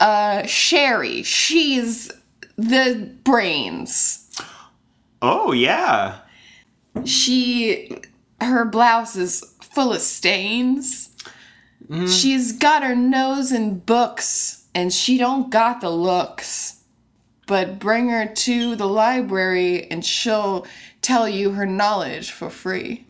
[0.00, 1.22] uh, Sherry.
[1.22, 2.12] She's
[2.56, 4.30] the brains.
[5.22, 6.18] Oh, yeah.
[7.04, 7.90] She.
[8.40, 11.10] Her blouse is full of stains.
[11.88, 12.06] Mm-hmm.
[12.06, 16.82] She's got her nose in books and she don't got the looks.
[17.46, 20.66] But bring her to the library and she'll
[21.00, 23.06] tell you her knowledge for free.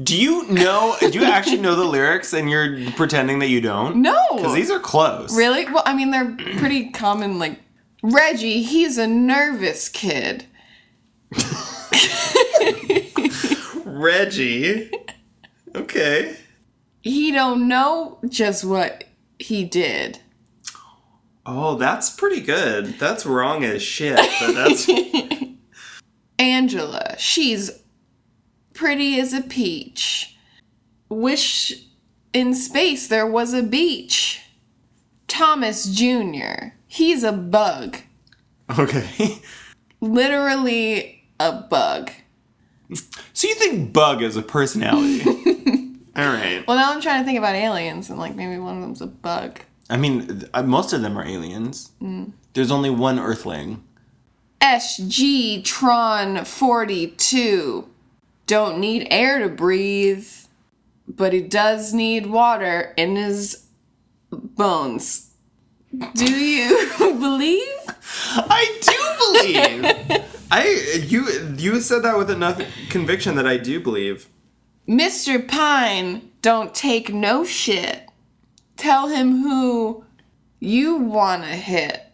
[0.00, 0.96] Do you know?
[1.00, 3.96] Do you actually know the lyrics and you're pretending that you don't?
[3.96, 4.22] No.
[4.36, 5.36] Because these are close.
[5.36, 5.66] Really?
[5.66, 7.38] Well, I mean, they're pretty common.
[7.40, 7.58] Like,
[8.02, 10.46] Reggie, he's a nervous kid.
[14.00, 14.90] Reggie.
[15.74, 16.36] Okay.
[17.02, 19.04] He don't know just what
[19.38, 20.18] he did.
[21.46, 22.98] Oh, that's pretty good.
[22.98, 24.16] That's wrong as shit.
[24.40, 24.88] But that's
[26.38, 27.70] Angela, she's
[28.72, 30.36] pretty as a peach.
[31.08, 31.72] Wish
[32.32, 34.40] in space there was a beach.
[35.28, 37.98] Thomas Jr., he's a bug.
[38.78, 39.38] okay.
[40.00, 42.10] Literally a bug.
[43.32, 45.22] So you think Bug is a personality?
[46.16, 46.64] All right.
[46.66, 49.06] Well, now I'm trying to think about aliens and like maybe one of them's a
[49.06, 49.60] bug.
[49.88, 51.92] I mean, th- uh, most of them are aliens.
[52.52, 53.82] There's only one Earthling.
[54.60, 57.88] SG Tron 42.
[58.46, 60.28] Don't need air to breathe,
[61.08, 63.64] but he does need water in his
[64.30, 65.30] bones.
[66.14, 67.66] Do you believe?
[68.36, 70.24] I do believe.
[70.50, 74.28] I you you said that with enough conviction that I do believe.
[74.88, 75.46] Mr.
[75.46, 78.08] Pine don't take no shit.
[78.76, 80.04] Tell him who
[80.58, 82.06] you wanna hit.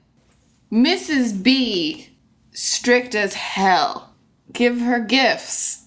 [0.71, 1.43] Mrs.
[1.43, 2.09] B,
[2.53, 4.15] strict as hell.
[4.53, 5.85] Give her gifts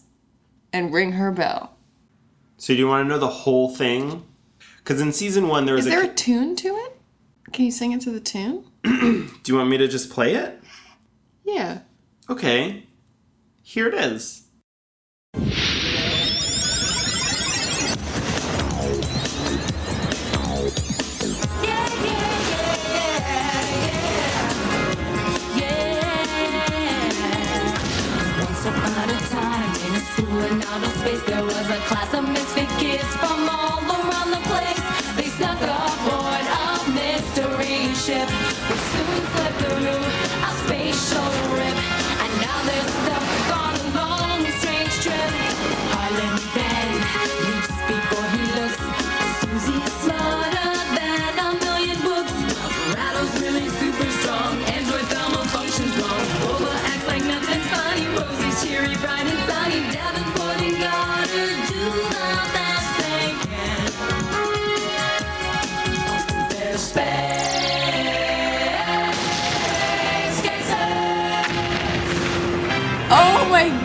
[0.71, 1.75] and ring her bell.
[2.57, 4.23] So do you want to know the whole thing?
[4.77, 5.95] Because in season one there was Is a.
[5.95, 6.97] there a tune to it?
[7.53, 8.65] Can you sing it to the tune?
[8.83, 10.61] do you want me to just play it?
[11.45, 11.79] Yeah.
[12.29, 12.83] Okay.
[13.63, 14.45] Here it is.
[28.59, 32.69] Upon a time in a school in outer space, there was a class of misfit
[32.77, 33.88] kids from all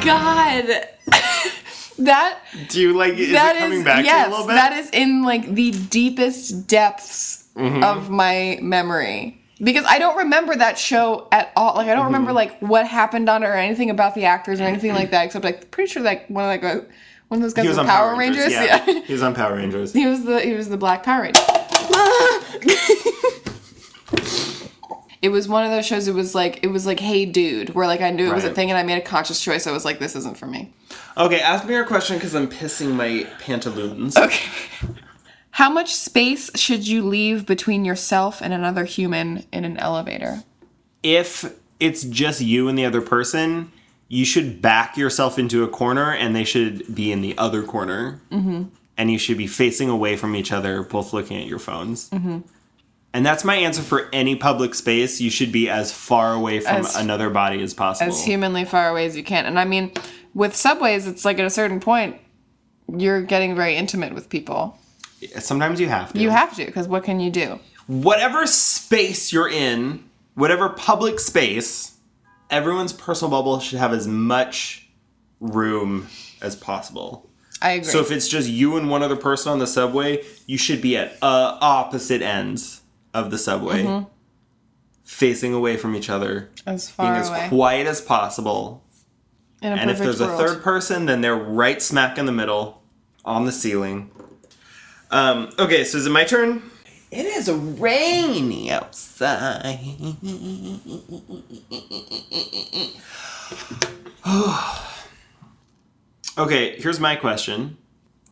[0.04, 0.88] god.
[1.98, 2.38] that
[2.68, 3.14] Do you like?
[3.14, 4.54] Is that it coming is- back to you a little bit?
[4.54, 7.84] that is in like the deepest depths Mm-hmm.
[7.84, 9.40] of my memory.
[9.62, 11.76] Because I don't remember that show at all.
[11.76, 12.36] Like I don't remember Mm-hmm.
[12.36, 15.24] like what happened on it or anything about the actors or anything like that.
[15.26, 16.62] Except like pretty sure like one of like
[17.28, 18.50] one of those guys was was on Power, Rangers.
[18.50, 18.84] Yeah.
[18.86, 19.00] Yeah.
[19.02, 19.92] he was on Power Rangers.
[20.00, 21.40] he was the he was the Black Power Ranger.
[25.24, 26.06] it was one of those shows.
[26.06, 28.52] It was like it was like Hey Dude, where like I knew it was a
[28.52, 29.66] thing and I made a conscious choice.
[29.66, 30.70] I was like, this isn't for me.
[31.16, 34.18] Okay, ask me your question because I'm pissing my pantaloons.
[34.18, 34.50] Okay.
[35.52, 40.42] How much space should you leave between yourself and another human in an elevator?
[41.02, 43.72] If it's just you and the other person,
[44.08, 48.20] you should back yourself into a corner, and they should be in the other corner,
[48.30, 48.64] mm-hmm.
[48.98, 52.10] and you should be facing away from each other, both looking at your phones.
[52.10, 52.40] Mm-hmm.
[53.14, 55.20] And that's my answer for any public space.
[55.20, 58.12] You should be as far away from As- another body as possible.
[58.12, 59.46] As humanly far away as you can.
[59.46, 59.92] And I mean,
[60.34, 62.20] with subways, it's like at a certain point,
[62.94, 64.78] you're getting very intimate with people.
[65.38, 66.18] Sometimes you have to.
[66.18, 67.58] You have to, because what can you do?
[67.86, 71.96] whatever space you're in, whatever public space,
[72.50, 74.88] everyone's personal bubble should have as much
[75.40, 76.08] room
[76.40, 77.28] as possible.
[77.62, 77.90] I agree.
[77.90, 80.96] So if it's just you and one other person on the subway, you should be
[80.96, 82.82] at uh, opposite ends
[83.14, 84.04] of the subway,
[85.04, 87.48] facing away from each other, as being as away.
[87.48, 88.82] quiet as possible.
[89.62, 92.32] in a And if perfect there's a third person, then they're right smack in the
[92.32, 92.82] middle,
[93.24, 94.10] on the ceiling.
[95.10, 96.62] Um, okay, so is it my turn?
[97.12, 99.78] It is rainy outside.
[106.36, 107.76] okay, here's my question.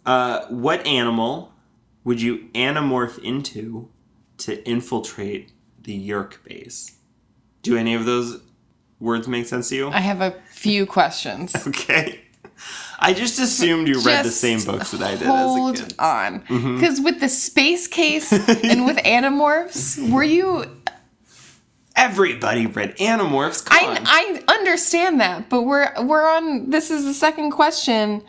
[0.04, 1.52] Uh, what animal
[2.02, 3.88] would you anamorph into
[4.38, 6.96] to infiltrate the Yeerk base?
[7.62, 8.40] Do any of those
[9.00, 9.88] words make sense to you?
[9.88, 11.54] I have a few questions.
[11.66, 12.20] Okay.
[12.98, 15.96] I just assumed you read the same books that I did Hold as a kid.
[15.96, 16.64] Mm-hmm.
[16.64, 16.74] on.
[16.76, 20.66] Because with the space case and with Animorphs, were you.
[21.96, 23.66] Everybody read Animorphs.
[23.68, 23.98] I,
[24.46, 26.70] I understand that, but we're we're on.
[26.70, 28.22] This is the second question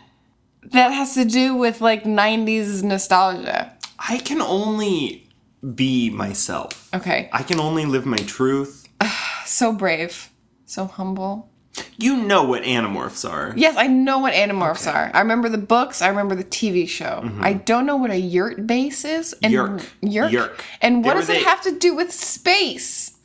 [0.71, 3.71] that has to do with like 90s nostalgia.
[3.99, 5.29] I can only
[5.75, 6.89] be myself.
[6.93, 7.29] Okay.
[7.31, 8.87] I can only live my truth.
[9.45, 10.29] So brave.
[10.65, 11.49] So humble.
[11.97, 13.53] You know what Animorphs are.
[13.55, 15.11] Yes, I know what Animorphs are.
[15.13, 16.01] I remember the books.
[16.01, 17.21] I remember the TV show.
[17.23, 17.43] Mm-hmm.
[17.43, 19.33] I don't know what a Yeerk base is.
[19.43, 19.85] And Yeerk.
[20.01, 20.31] Yeerk.
[20.31, 20.61] Yeerk.
[20.81, 23.17] And what They does it the- have to do with space?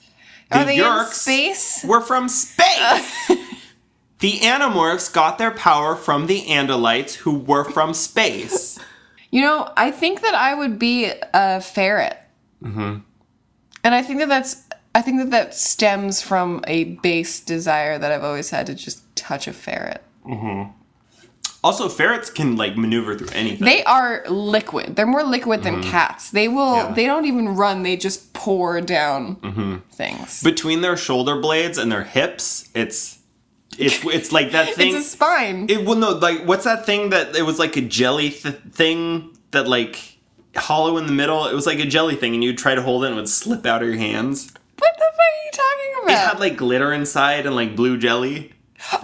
[0.51, 1.85] The Are they in space?
[1.87, 3.29] We're from space.
[4.19, 8.79] the Animorphs got their power from the Andalites, who were from space.
[9.31, 12.19] You know, I think that I would be a ferret.
[12.63, 12.99] Mm-hmm.
[13.85, 14.65] And I think that that's.
[14.95, 19.03] I think that that stems from a base desire that I've always had to just
[19.15, 20.03] touch a ferret.
[21.63, 23.65] Also, ferrets can like maneuver through anything.
[23.65, 24.97] They are liquid.
[24.97, 26.31] They're more liquid than cats.
[26.31, 26.57] They will.
[26.77, 26.89] Mm-hmm.
[26.89, 26.95] Yeah.
[26.95, 27.83] They don't even run.
[27.83, 30.43] They just pour down things.
[30.43, 33.19] Between their shoulder blades and their hips, it's
[33.77, 34.95] it's it's like that thing.
[34.95, 35.67] it's a spine.
[35.69, 39.37] It well no like what's that thing that it was like a jelly th- thing
[39.51, 40.18] that like
[40.59, 41.47] hollow in the middle.
[41.47, 43.29] It was like a jelly thing, and you'd try to hold it and it would
[43.29, 44.53] slip out of your hands.
[44.79, 46.11] what the fuck are you talking about?
[46.13, 48.53] It had like glitter inside and like blue jelly.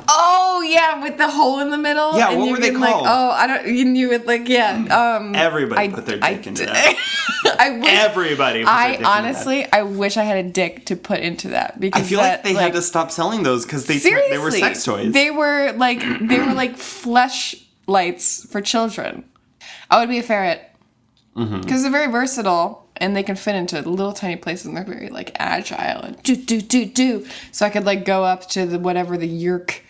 [0.09, 2.17] oh yeah, with the hole in the middle.
[2.17, 3.07] Yeah, and what were they can, like, called?
[3.09, 3.67] oh, I don't.
[3.75, 5.17] You knew it like yeah.
[5.19, 7.57] Um, Everybody I- put their I dick into d- that.
[7.59, 7.89] I wish.
[7.91, 8.61] Everybody.
[8.61, 11.81] Put their I into honestly, I wish I had a dick to put into that
[11.81, 14.39] because I feel that, like they had to stop selling those because they seriously they
[14.39, 15.13] were sex toys.
[15.13, 17.57] They were like they were like flesh
[17.89, 19.25] lights for children.
[19.91, 20.71] I would be a ferret
[21.35, 21.83] because Mm-hmm.
[21.83, 25.33] they're very versatile and they can fit into little tiny places and they're very like
[25.41, 27.27] agile and do do do do.
[27.53, 29.81] So I could like go up to the whatever the Yeerk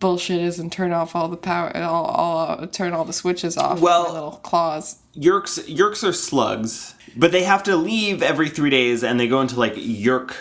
[0.00, 3.74] bullshit is and turn off all the power, all, all turn all the switches off.
[3.74, 4.96] with Well- my little claws.
[5.16, 9.40] Yeerks Yeerks are slugs, but they have to leave every three days and they go
[9.40, 10.34] into like Yeerk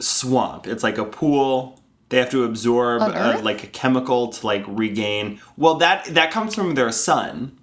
[0.00, 0.66] swamp.
[0.66, 1.80] It's like a pool.
[2.08, 5.40] They have to absorb uh, like a chemical to like regain.
[5.56, 7.56] Well, that that comes from their sun.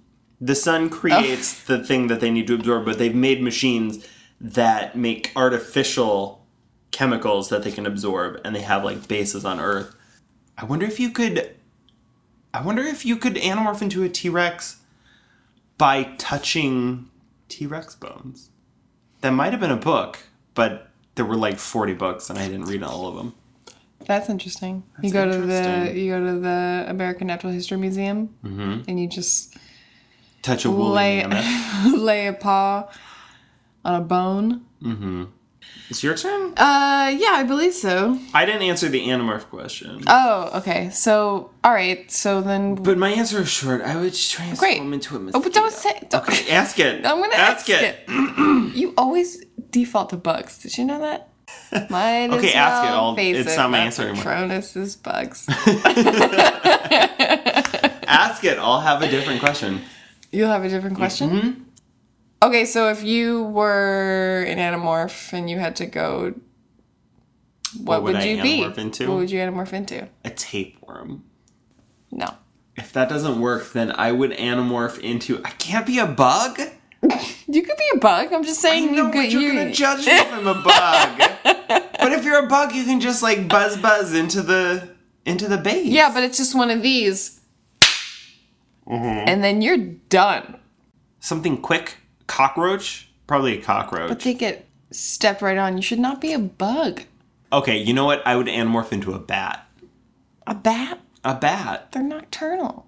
[0.44, 0.88] The sun oh.
[0.88, 4.06] creates the thing that they need to absorb, but they've made machines
[4.40, 6.44] that make artificial
[6.90, 9.94] chemicals that they can absorb, and they have like bases on Earth.
[10.58, 11.54] I wonder if you could.
[12.52, 14.80] I wonder if you could animorph into a T Rex
[15.78, 17.08] by touching
[17.48, 18.50] T Rex bones.
[19.22, 20.18] That might have been a book,
[20.52, 23.34] but there were like 40 books and I didn't read all of them.
[24.06, 24.82] That's interesting.
[25.02, 28.82] you go to the you go to the American Natural History Museum mm-hmm.
[28.86, 29.56] and you just
[30.44, 31.98] Touch a woolly lay mammoth.
[32.00, 32.86] lay a paw
[33.82, 34.66] on a bone.
[34.82, 35.24] Mm-hmm.
[35.88, 36.52] It's your turn?
[36.58, 38.18] Uh, yeah, I believe so.
[38.34, 40.02] I didn't answer the Animorph question.
[40.06, 40.90] Oh, okay.
[40.90, 42.10] So, all right.
[42.12, 43.80] So then, but my answer is short.
[43.80, 44.80] I would transform Great.
[44.92, 45.34] into a Great.
[45.34, 45.98] oh, but don't say.
[46.10, 47.06] Don't, Okay, ask it.
[47.06, 48.00] I'm gonna ask, it.
[48.76, 50.58] you always default to bugs.
[50.58, 51.30] Did you know that?
[51.72, 52.90] As Okay, ask it.
[52.90, 54.24] I'll- face it's it, not my answer anymore.
[54.24, 55.46] Patronus is bugs.
[58.06, 58.58] Ask it.
[58.58, 59.80] I'll have a different question.
[60.34, 61.30] You'll have a different question.
[61.30, 61.60] Mm-hmm.
[62.42, 66.34] Okay, so if you were an animorph and you had to go,
[67.82, 68.62] what, would would, I you be?
[68.62, 69.08] into?
[69.08, 70.08] What would you animorph into?
[70.24, 71.24] A tapeworm.
[72.10, 72.34] No.
[72.76, 75.40] If that doesn't work, then I would animorph into.
[75.44, 76.60] I can't be a bug.
[77.46, 78.32] You could be a bug.
[78.32, 79.32] I'm just saying No, you but could.
[79.32, 81.18] you're you, gonna judge me if I'm a bug.
[82.00, 84.88] but if you're a bug, you can just like buzz buzz into the
[85.26, 85.84] into the base.
[85.86, 87.40] Yeah, but it's just one of these,
[88.86, 89.28] Mm-hmm.
[89.28, 90.58] and then you're done.
[91.20, 91.96] something quick.
[92.26, 94.08] Cockroach, probably a cockroach.
[94.08, 95.76] But they get stepped right on.
[95.76, 97.02] You should not be a bug.
[97.52, 98.26] okay, you know what?
[98.26, 99.66] I would animorph into a bat.
[100.46, 101.00] A bat?
[101.24, 101.92] A bat.
[101.92, 102.86] They're nocturnal.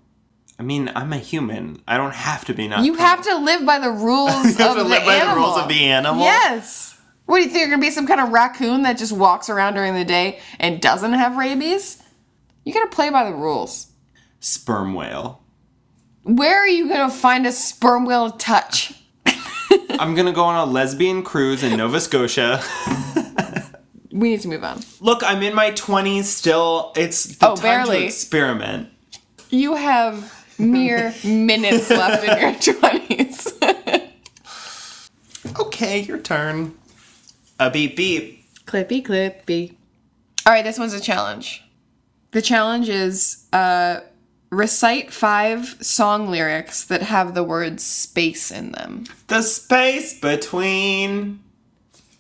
[0.59, 1.83] I mean, I'm a human.
[1.87, 2.85] I don't have to be not.
[2.85, 5.35] You have to live by the rules You have of to the live by the
[5.37, 6.23] rules of the animal?
[6.25, 6.99] Yes.
[7.27, 7.61] What do you think?
[7.61, 10.81] You're gonna be some kind of raccoon that just walks around during the day and
[10.81, 12.03] doesn't have rabies?
[12.65, 13.89] You gotta play by the rules.
[14.41, 15.43] sperm whale.
[16.27, 18.93] Where are you gonna find a sperm whale to touch?
[19.91, 22.61] I'm gonna go on a lesbian cruise in Nova Scotia.
[24.11, 24.81] We need to move on.
[25.01, 26.93] Look, I'm in my 20s still.
[26.97, 27.99] It's the Oh, time barely.
[28.01, 28.89] to experiment.
[29.51, 33.53] You have mere minutes left in your twenties.
[35.61, 36.75] Okay, your turn.
[37.61, 38.45] A beep beep.
[38.67, 39.75] Clippy clippy.
[40.45, 41.63] All right, this one's a challenge.
[42.33, 44.01] The challenge is uh,
[44.51, 49.05] recite five song lyrics that have the word space in them.
[49.29, 51.41] The space between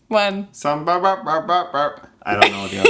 [0.08, 0.48] One.
[0.52, 0.84] some.
[0.84, 2.10] Bar, bar, bar, bar, bar.
[2.22, 2.80] I don't know the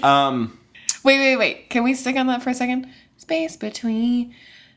[0.00, 0.06] other.
[0.06, 0.58] um,
[1.02, 1.68] Wait, wait, wait.
[1.70, 2.88] Can we stick on that for a second?
[3.16, 4.34] space between,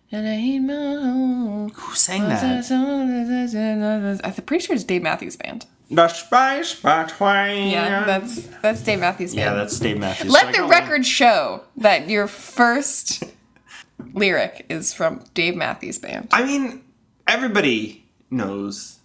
[0.10, 1.70] and I hate my home.
[1.74, 2.72] Who sang that?
[2.72, 5.66] I'm pretty sure it's Dave Matthews Band.
[5.92, 7.70] The space between.
[7.72, 9.46] Yeah, that's that's Dave Matthews Band.
[9.46, 10.32] yeah, that's Dave Matthews.
[10.32, 10.70] So Let the got one.
[10.70, 13.24] record show that your first
[14.14, 16.28] lyric is from Dave Matthews Band.
[16.32, 16.84] I mean,
[17.28, 18.98] everybody knows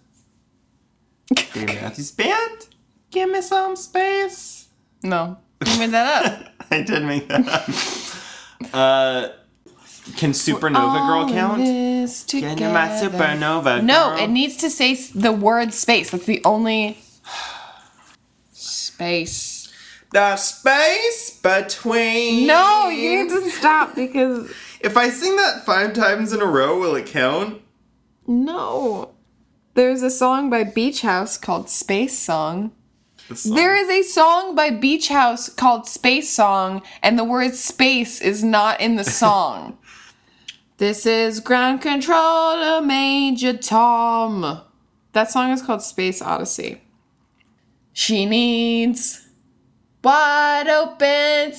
[1.33, 2.67] Dave Matthews Band.
[3.11, 4.67] Give me some space.
[5.03, 6.53] No, you made that up.
[6.71, 7.69] I did make that up.
[8.73, 9.27] Uh,
[10.15, 11.57] can Supernova Girl count?
[11.57, 12.87] Get in my.
[12.87, 14.19] Supernova No, Girl.
[14.23, 16.11] it needs to say s- the word space.
[16.11, 16.97] That's the only
[18.51, 19.71] space.
[20.11, 22.47] The space between.
[22.47, 24.49] No, you need to stop because
[24.83, 27.61] If I sing that five times in a row, will it count?
[28.27, 29.09] no.
[29.75, 32.71] There's a song by Beach House called Space Song.
[33.27, 33.55] The song.
[33.55, 38.43] There is a song by Beach House called Space Song, and the word space is
[38.43, 39.79] not in the song.
[40.77, 44.61] this is ground control to Major Tom.
[45.13, 46.83] That song is called Space Odyssey.
[47.93, 49.27] She needs
[50.03, 51.53] wide open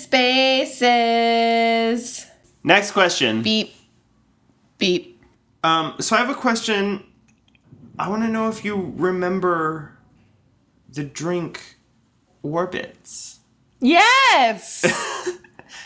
[0.94, 2.26] spaces.
[2.64, 3.42] Next question.
[3.42, 3.74] Beep.
[4.78, 5.22] Beep.
[5.62, 7.04] Um, so I have a question.
[7.98, 9.92] I want to know if you remember
[10.90, 11.76] the drink
[12.44, 13.38] Orbitz.
[13.80, 14.84] Yes!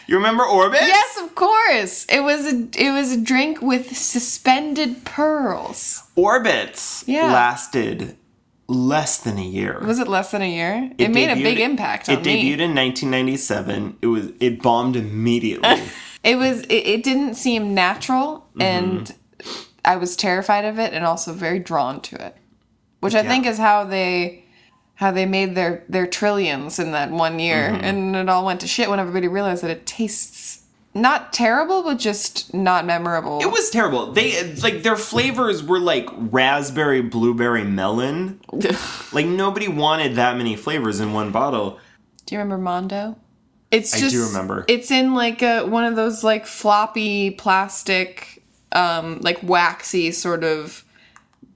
[0.07, 0.81] You remember Orbitz?
[0.81, 2.07] yes, of course.
[2.07, 6.03] It was a it was a drink with suspended pearls.
[6.16, 7.26] Orbitz Yeah.
[7.26, 8.16] lasted
[8.68, 9.79] less than a year.
[9.85, 10.91] Was it less than a year?
[10.97, 12.37] It, made a big impact on It me.
[12.43, 13.99] debuted in 1997.
[14.01, 15.83] It was it bombed immediately.
[16.25, 18.62] It was it, it didn't seem natural Mm-hmm.
[18.62, 19.14] and
[19.85, 22.37] I was terrified of it and also very drawn to it.
[23.01, 23.29] Which I Yeah.
[23.29, 24.45] think is how they
[24.95, 27.85] how they made their their trillions in that one year Mm-hmm.
[27.85, 30.62] and it all went to shit when everybody realized that it tastes
[30.95, 33.39] not terrible but just not memorable.
[33.41, 34.11] It was terrible.
[34.12, 38.41] They like their flavors were like raspberry, blueberry, melon.
[39.12, 41.79] Like nobody wanted that many flavors in one bottle.
[42.27, 43.16] Do you remember Mondo?
[43.71, 44.64] It's I just do remember.
[44.69, 48.43] It's in like a one of those like floppy plastic
[48.73, 50.85] um like waxy sort of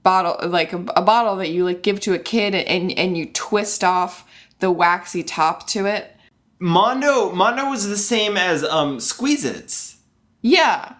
[0.03, 3.25] bottle like a, a bottle that you like give to a kid and and you
[3.25, 4.25] twist off
[4.59, 6.15] the waxy top to it.
[6.59, 9.97] Mondo Mondo was the same as um Squeeze Its.
[10.41, 10.93] Yeah.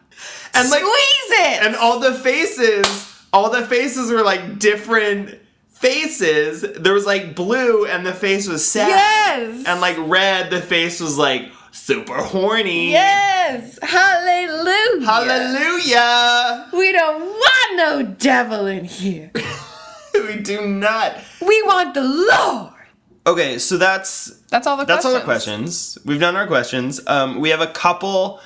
[0.53, 1.63] And like Squeeze it.
[1.63, 5.39] and all the faces, all the faces were like different
[5.87, 6.61] faces.
[6.61, 8.87] There was like blue and the face was sad.
[8.87, 9.65] yes.
[9.67, 12.91] And like red, the face was like super horny.
[12.91, 13.77] yes.
[13.81, 15.05] Hallelujah.
[15.05, 16.69] Hallelujah.
[16.73, 19.31] We don't want no devil in here.
[20.13, 21.17] we do not.
[21.41, 22.69] We want the Lord.
[23.25, 25.13] Okay, so that's That's all the that's questions.
[25.13, 25.97] all the questions.
[26.05, 26.99] We've done our questions.
[27.07, 28.39] Um, we have a couple.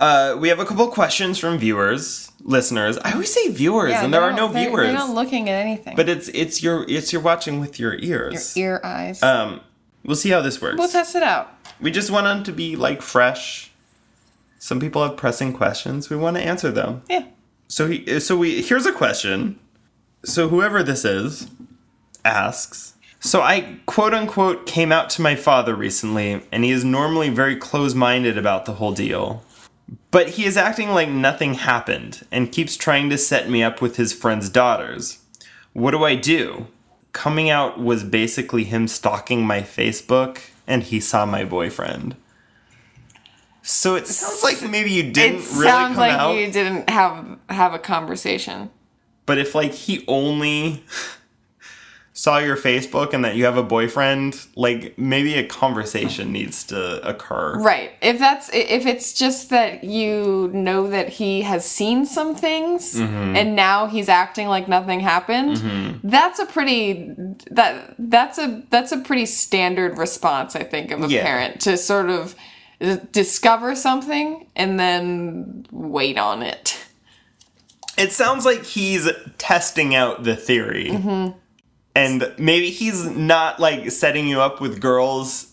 [0.00, 2.96] Uh, we have a couple questions from viewers, listeners.
[2.98, 4.86] I always say viewers, Yeah, and there are no don't- they- viewers.
[4.86, 5.96] They're not looking at anything.
[5.96, 8.56] but it's it's your it's you're watching with your ears.
[8.56, 9.22] Your ear eyes.
[9.22, 9.60] Um,
[10.04, 10.78] we'll see how this works.
[10.78, 11.52] we'll test it out.
[11.80, 13.70] we just want them to be like fresh.
[14.60, 16.10] Some people have pressing questions.
[16.10, 17.02] We want to answer them.
[17.08, 17.24] Yeah.
[17.68, 19.58] So he, so we here's a question.
[20.24, 21.48] So whoever this is
[22.24, 22.94] asks.
[23.20, 27.56] So I quote unquote came out to my father recently, and he is normally very
[27.56, 29.42] close-minded about the whole deal.
[30.10, 33.96] But he is acting like nothing happened and keeps trying to set me up with
[33.96, 35.18] his friend's daughters.
[35.74, 36.68] What do I do?
[37.12, 42.16] Coming out was basically him stalking my Facebook and he saw my boyfriend.
[43.62, 45.44] So it sounds like maybe you didn't really.
[45.44, 46.32] it really sounds come like out.
[46.32, 48.70] you didn't have have a conversation.
[49.26, 50.84] But if like he only
[52.18, 57.00] saw your Facebook and that you have a boyfriend, like maybe a conversation needs to
[57.08, 57.56] occur.
[57.60, 57.92] Right.
[58.02, 63.36] If that's if it's just that you know that he has seen some things Mm-hmm.
[63.36, 67.14] and now he's acting like nothing happened, that's a pretty
[67.52, 71.22] that that's a that's a pretty standard response I think of a Yeah.
[71.22, 72.34] parent to sort of
[73.12, 76.76] discover something and then wait on it.
[77.96, 79.08] It sounds like he's
[79.38, 80.90] testing out the theory.
[81.94, 85.52] And maybe he's not like setting you up with girls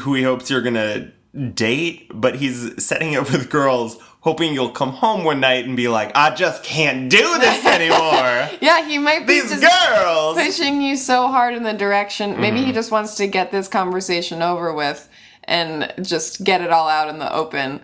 [0.00, 1.10] who he hopes you're gonna
[1.54, 5.88] date, but he's setting up with girls hoping you'll come home one night and be
[5.88, 8.50] like, I just can't do this anymore.
[8.60, 10.36] Yeah, he might be These girls.
[10.36, 12.38] pushing you so hard in the direction.
[12.40, 12.66] Maybe Mm-hmm.
[12.66, 15.08] he just wants to get this conversation over with
[15.44, 17.80] and just get it all out in the open.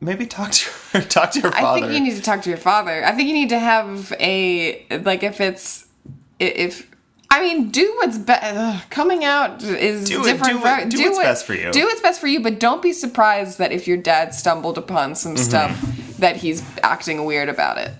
[0.00, 1.66] Maybe talk to your, talk to your father.
[1.66, 3.04] I think you need to talk to your father.
[3.04, 5.86] I think you need to have a like if it's
[6.38, 6.88] if
[7.36, 8.90] I mean, do what's best.
[8.90, 10.52] Coming out is Do it- different.
[10.54, 11.72] do for, what- do what's best for you.
[11.72, 15.14] Do what's best for you, but don't be surprised that if your dad stumbled upon
[15.14, 15.42] some Mm-hmm.
[15.44, 17.92] stuff, that he's acting weird about it.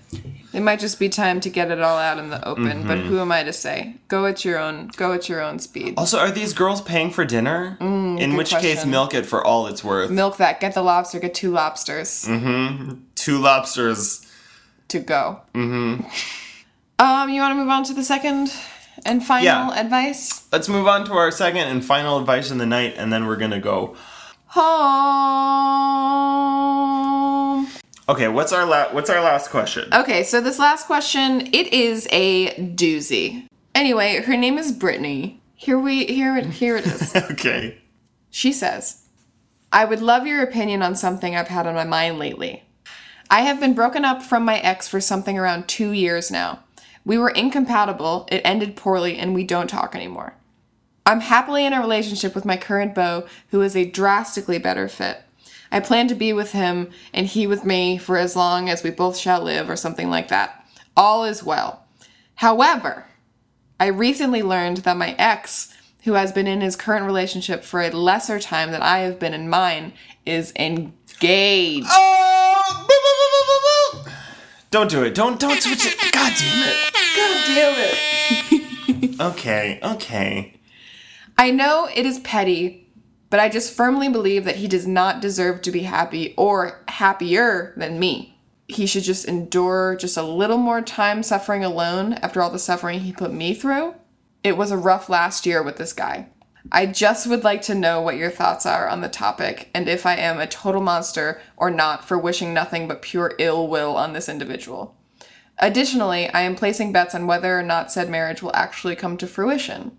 [0.53, 2.87] It might just be time to get it all out in the open.
[2.87, 3.09] But Mm-hmm.
[3.09, 3.97] who am I to say?
[4.07, 4.89] Go at your own.
[4.97, 5.95] Go at your own speed.
[5.97, 7.77] Also, are these girls paying for dinner?
[7.81, 10.11] In Mm, good which case, milk it for all it's worth.
[10.11, 10.61] Milk that.
[10.61, 11.19] Get the lobster.
[11.19, 13.01] Get two lobsters Mhm.
[13.17, 14.25] Two lobsters.
[14.89, 15.41] to go.
[15.55, 16.07] Mm-hmm.
[16.97, 18.53] Um, you want to move on to the second
[19.05, 19.81] and final Yeah.
[19.81, 20.45] advice?
[20.53, 23.37] Let's move on to our second and final advice in the night, and then we're
[23.37, 23.95] gonna go.
[26.35, 27.67] Home.
[28.09, 29.89] Okay, what's our la- what's our last question?
[29.93, 33.47] Okay, so this last question, it is a doozy.
[33.75, 35.41] Anyway, her name is Brittany.
[35.55, 37.15] Here we here it here it is.
[37.31, 37.79] Okay.
[38.31, 39.03] She says,
[39.73, 42.65] I would love your opinion on something I've had on my mind lately.
[43.31, 46.64] I have been broken up from my ex for something around two years now.
[47.05, 50.35] We were incompatible, it ended poorly, and we don't talk anymore.
[51.07, 55.23] I'm happily in a relationship with my current beau, who is a drastically better fit.
[55.71, 58.91] I plan to be with him and he with me for as long as we
[58.91, 60.65] both shall live, or something like that.
[60.97, 61.85] All is well.
[62.37, 63.07] However,
[63.79, 65.75] I recently learned that my ex,
[66.05, 69.35] who has been in his current relationship for a lesser time than I have been
[69.35, 69.93] in mine,
[70.25, 71.89] is engaged.
[71.91, 72.34] Oh!
[74.75, 75.15] Don't do it.
[75.15, 75.97] Don't don't switch it.
[76.13, 76.93] God damn it.
[77.15, 79.15] God damn it.
[79.21, 79.79] Okay.
[79.81, 80.61] Okay.
[81.39, 82.93] I know it is petty,
[83.31, 87.73] but I just firmly believe that he does not deserve to be happy or happier
[87.77, 88.37] than me.
[88.67, 92.99] He should just endure just a little more time suffering alone after all the suffering
[92.99, 93.95] he put me through.
[94.43, 96.31] It was a rough last year with this guy.
[96.73, 100.07] I just would like to know what your thoughts are on the topic and if
[100.07, 104.13] I am a total monster or not for wishing nothing but pure ill will on
[104.13, 104.97] this individual.
[105.59, 109.27] Additionally, I am placing bets on whether or not said marriage will actually come to
[109.27, 109.97] fruition.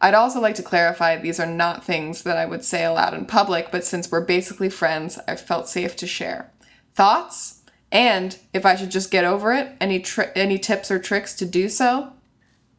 [0.00, 3.26] I'd also like to clarify these are not things that I would say aloud in
[3.26, 6.52] public, but since we're basically friends, I've felt safe to share.
[6.94, 7.62] Thoughts?
[7.92, 11.46] And if I should just get over it, any tri- any tips or tricks to
[11.46, 12.12] do so?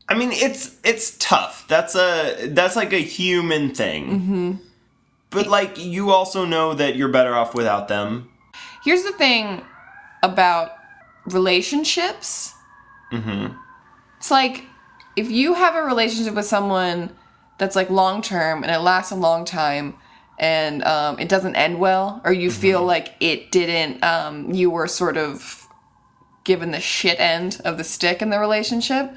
[0.08, 1.68] I mean, it's it's tough.
[1.68, 4.08] That's a that's like a human thing.
[4.08, 4.52] Mm-hmm.
[5.32, 8.30] But like, you also know that you're better off without them.
[8.84, 9.66] Here's the thing
[10.24, 10.72] about
[11.26, 12.54] relationships.
[13.12, 13.58] Mm-hmm.
[14.18, 14.64] It's like
[15.16, 17.10] if you have a relationship with someone
[17.58, 19.96] that's like long term and it lasts a long time
[20.38, 24.88] and um, it doesn't end well, or you feel like it didn't, um, you were
[24.88, 25.68] sort of
[26.44, 29.12] given the shit end of the stick in the relationship.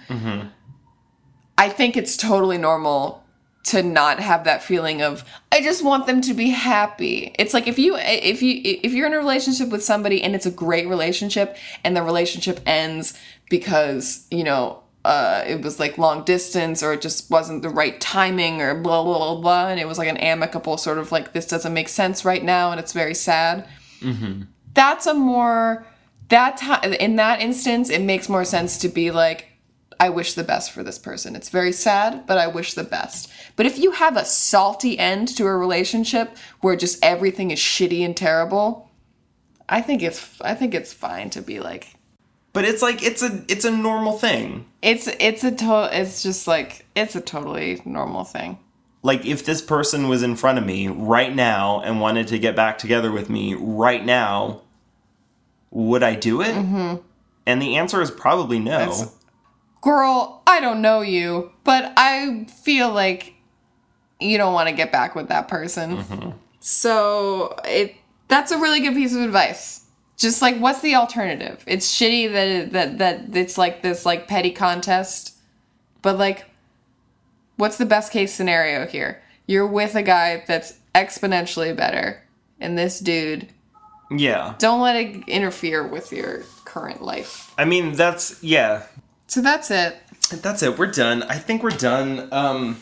[1.59, 3.25] I think it's totally normal
[3.65, 7.35] to not have that feeling of I just want them to be happy.
[7.39, 10.47] It's like if you if you if you're in a relationship with somebody and it's
[10.47, 13.19] a great relationship and the relationship ends
[13.51, 18.01] because, you know, uh, it was like long distance or it just wasn't the right
[18.01, 21.33] timing or blah blah blah blah and it was like an amicable sort of like
[21.33, 23.69] this doesn't make sense right now and it's very sad.
[24.75, 25.87] That's a more
[26.29, 29.48] that time in that instance it makes more sense to be like
[30.01, 31.35] I wish the best for this person.
[31.35, 33.31] It's very sad, but I wish the best.
[33.57, 38.05] But if you have a salty end to a relationship where just everything is shitty
[38.05, 38.91] and terrible,
[39.69, 41.95] I think it's I think it's fine to be like
[42.53, 44.67] But it's like it's a it's a normal thing.
[44.83, 48.59] it's it's a to- it's just like it's a totally normal thing.
[49.03, 52.55] Like if this person was in front of me right now and wanted to get
[52.57, 54.63] back together with me right now,
[55.71, 56.55] would I do it?
[56.55, 56.97] Mm-hmm.
[57.47, 58.79] And the answer is probably no.
[58.79, 59.15] That's-
[59.81, 63.35] Girl, I don't know you, but I feel like
[64.21, 65.99] you don't want to get back with that person.
[65.99, 66.31] Mm-hmm.
[66.61, 67.95] So it
[68.27, 69.87] that's a really good piece of advice.
[70.17, 71.63] Just like what's the alternative?
[71.67, 75.37] It's shitty that it, that that it's like this like petty contest.
[76.03, 76.47] But like
[77.57, 79.23] what's the best case scenario here?
[79.47, 82.23] You're with a guy that's exponentially better
[82.61, 83.49] and this dude
[84.11, 84.55] yeah.
[84.59, 87.53] don't let it interfere with your current life.
[87.59, 88.85] I mean, that's yeah.
[89.29, 89.97] So that's it.
[90.31, 90.79] That's it.
[90.79, 91.23] We're done.
[91.23, 92.29] I think we're done.
[92.33, 92.79] Um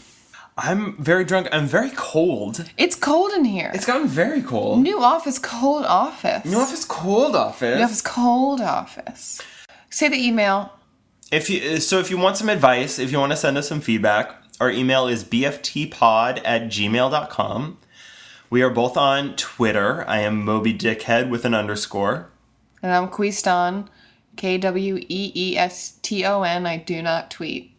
[0.59, 1.49] I'm very drunk.
[1.53, 2.65] I'm very cold.
[2.79, 3.71] It's cold in here.
[3.75, 4.81] It's gotten very cold.
[4.81, 6.47] New office, cold office.
[6.47, 7.77] New office cold office.
[7.77, 9.43] New office, cold office.
[9.91, 10.73] Say the email.
[11.31, 13.81] If you so if you want some advice, if you want to send us some
[13.81, 17.79] feedback, our email is bftpod at gmail.com.
[18.49, 20.09] We are both on Twitter.
[20.09, 22.31] I am Moby Dickhead with an underscore.
[22.81, 23.91] And I'm Queeston,
[24.37, 26.67] K W E E S T O N.
[26.67, 27.73] I do not tweet.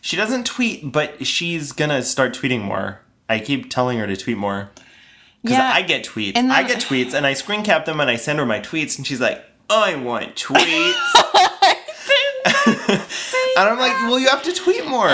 [0.00, 3.00] She doesn't tweet, but she's gonna start tweeting more.
[3.28, 4.70] I keep telling her to tweet more.
[5.42, 6.32] Because Yeah, I get tweets.
[6.36, 8.96] and I get tweets and I screen cap them and I send her my tweets
[8.98, 10.94] and she's like, I want tweets.
[13.56, 15.10] And I'm like, well, you have to tweet more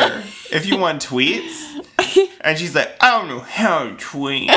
[0.53, 1.70] if you want tweets.
[2.42, 4.51] And she's like, I don't know how to tweet.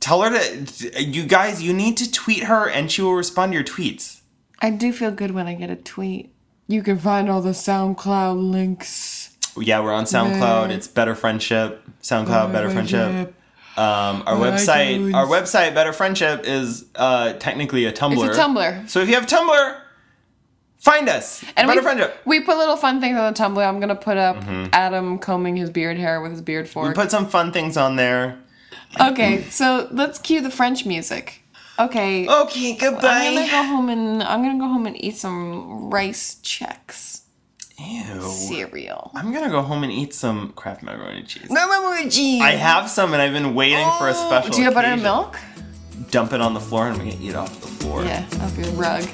[0.00, 3.54] Tell her to, you guys, you need to tweet her and she will respond to
[3.56, 4.17] your tweets.
[4.60, 6.32] I do feel good when I get a tweet.
[6.66, 9.36] You can find all the SoundCloud links.
[9.56, 10.68] Yeah, we're on SoundCloud.
[10.68, 10.74] Yeah.
[10.76, 11.82] It's Better Friendship.
[12.02, 13.34] SoundCloud, Better Friendship.
[13.76, 15.14] Um, our On website, iTunes.
[15.14, 18.26] our website, Better Friendship, is uh, technically a Tumblr.
[18.28, 18.88] It's a Tumblr.
[18.88, 19.80] So if you have Tumblr,
[20.78, 21.44] find us.
[21.56, 22.18] And Better we, Friendship.
[22.24, 23.64] we put little fun things on the Tumblr.
[23.66, 24.36] I'm gonna put up
[24.72, 26.94] Adam combing his beard hair with his beard We fork.
[26.96, 28.38] put some fun things on there.
[29.00, 31.42] okay, so let's cue the French music.
[31.78, 32.28] Okay.
[32.28, 33.08] Okay, goodbye.
[33.08, 37.20] I'm gonna go home and I'm gonna go home and eat some Rice Chex
[37.78, 38.20] Ew.
[38.22, 39.12] cereal.
[39.14, 41.48] I'm gonna go home and eat some Kraft macaroni cheese.
[41.50, 42.42] Macaroni cheese.
[42.42, 44.50] I have some, and I've been waiting for a oh, special.
[44.52, 45.12] Oh, Do you have butter and occasion.
[45.22, 45.38] milk?
[46.10, 48.02] Dump it on the floor, and I'm gonna eat off the floor.
[48.04, 49.04] Yeah, off your rug.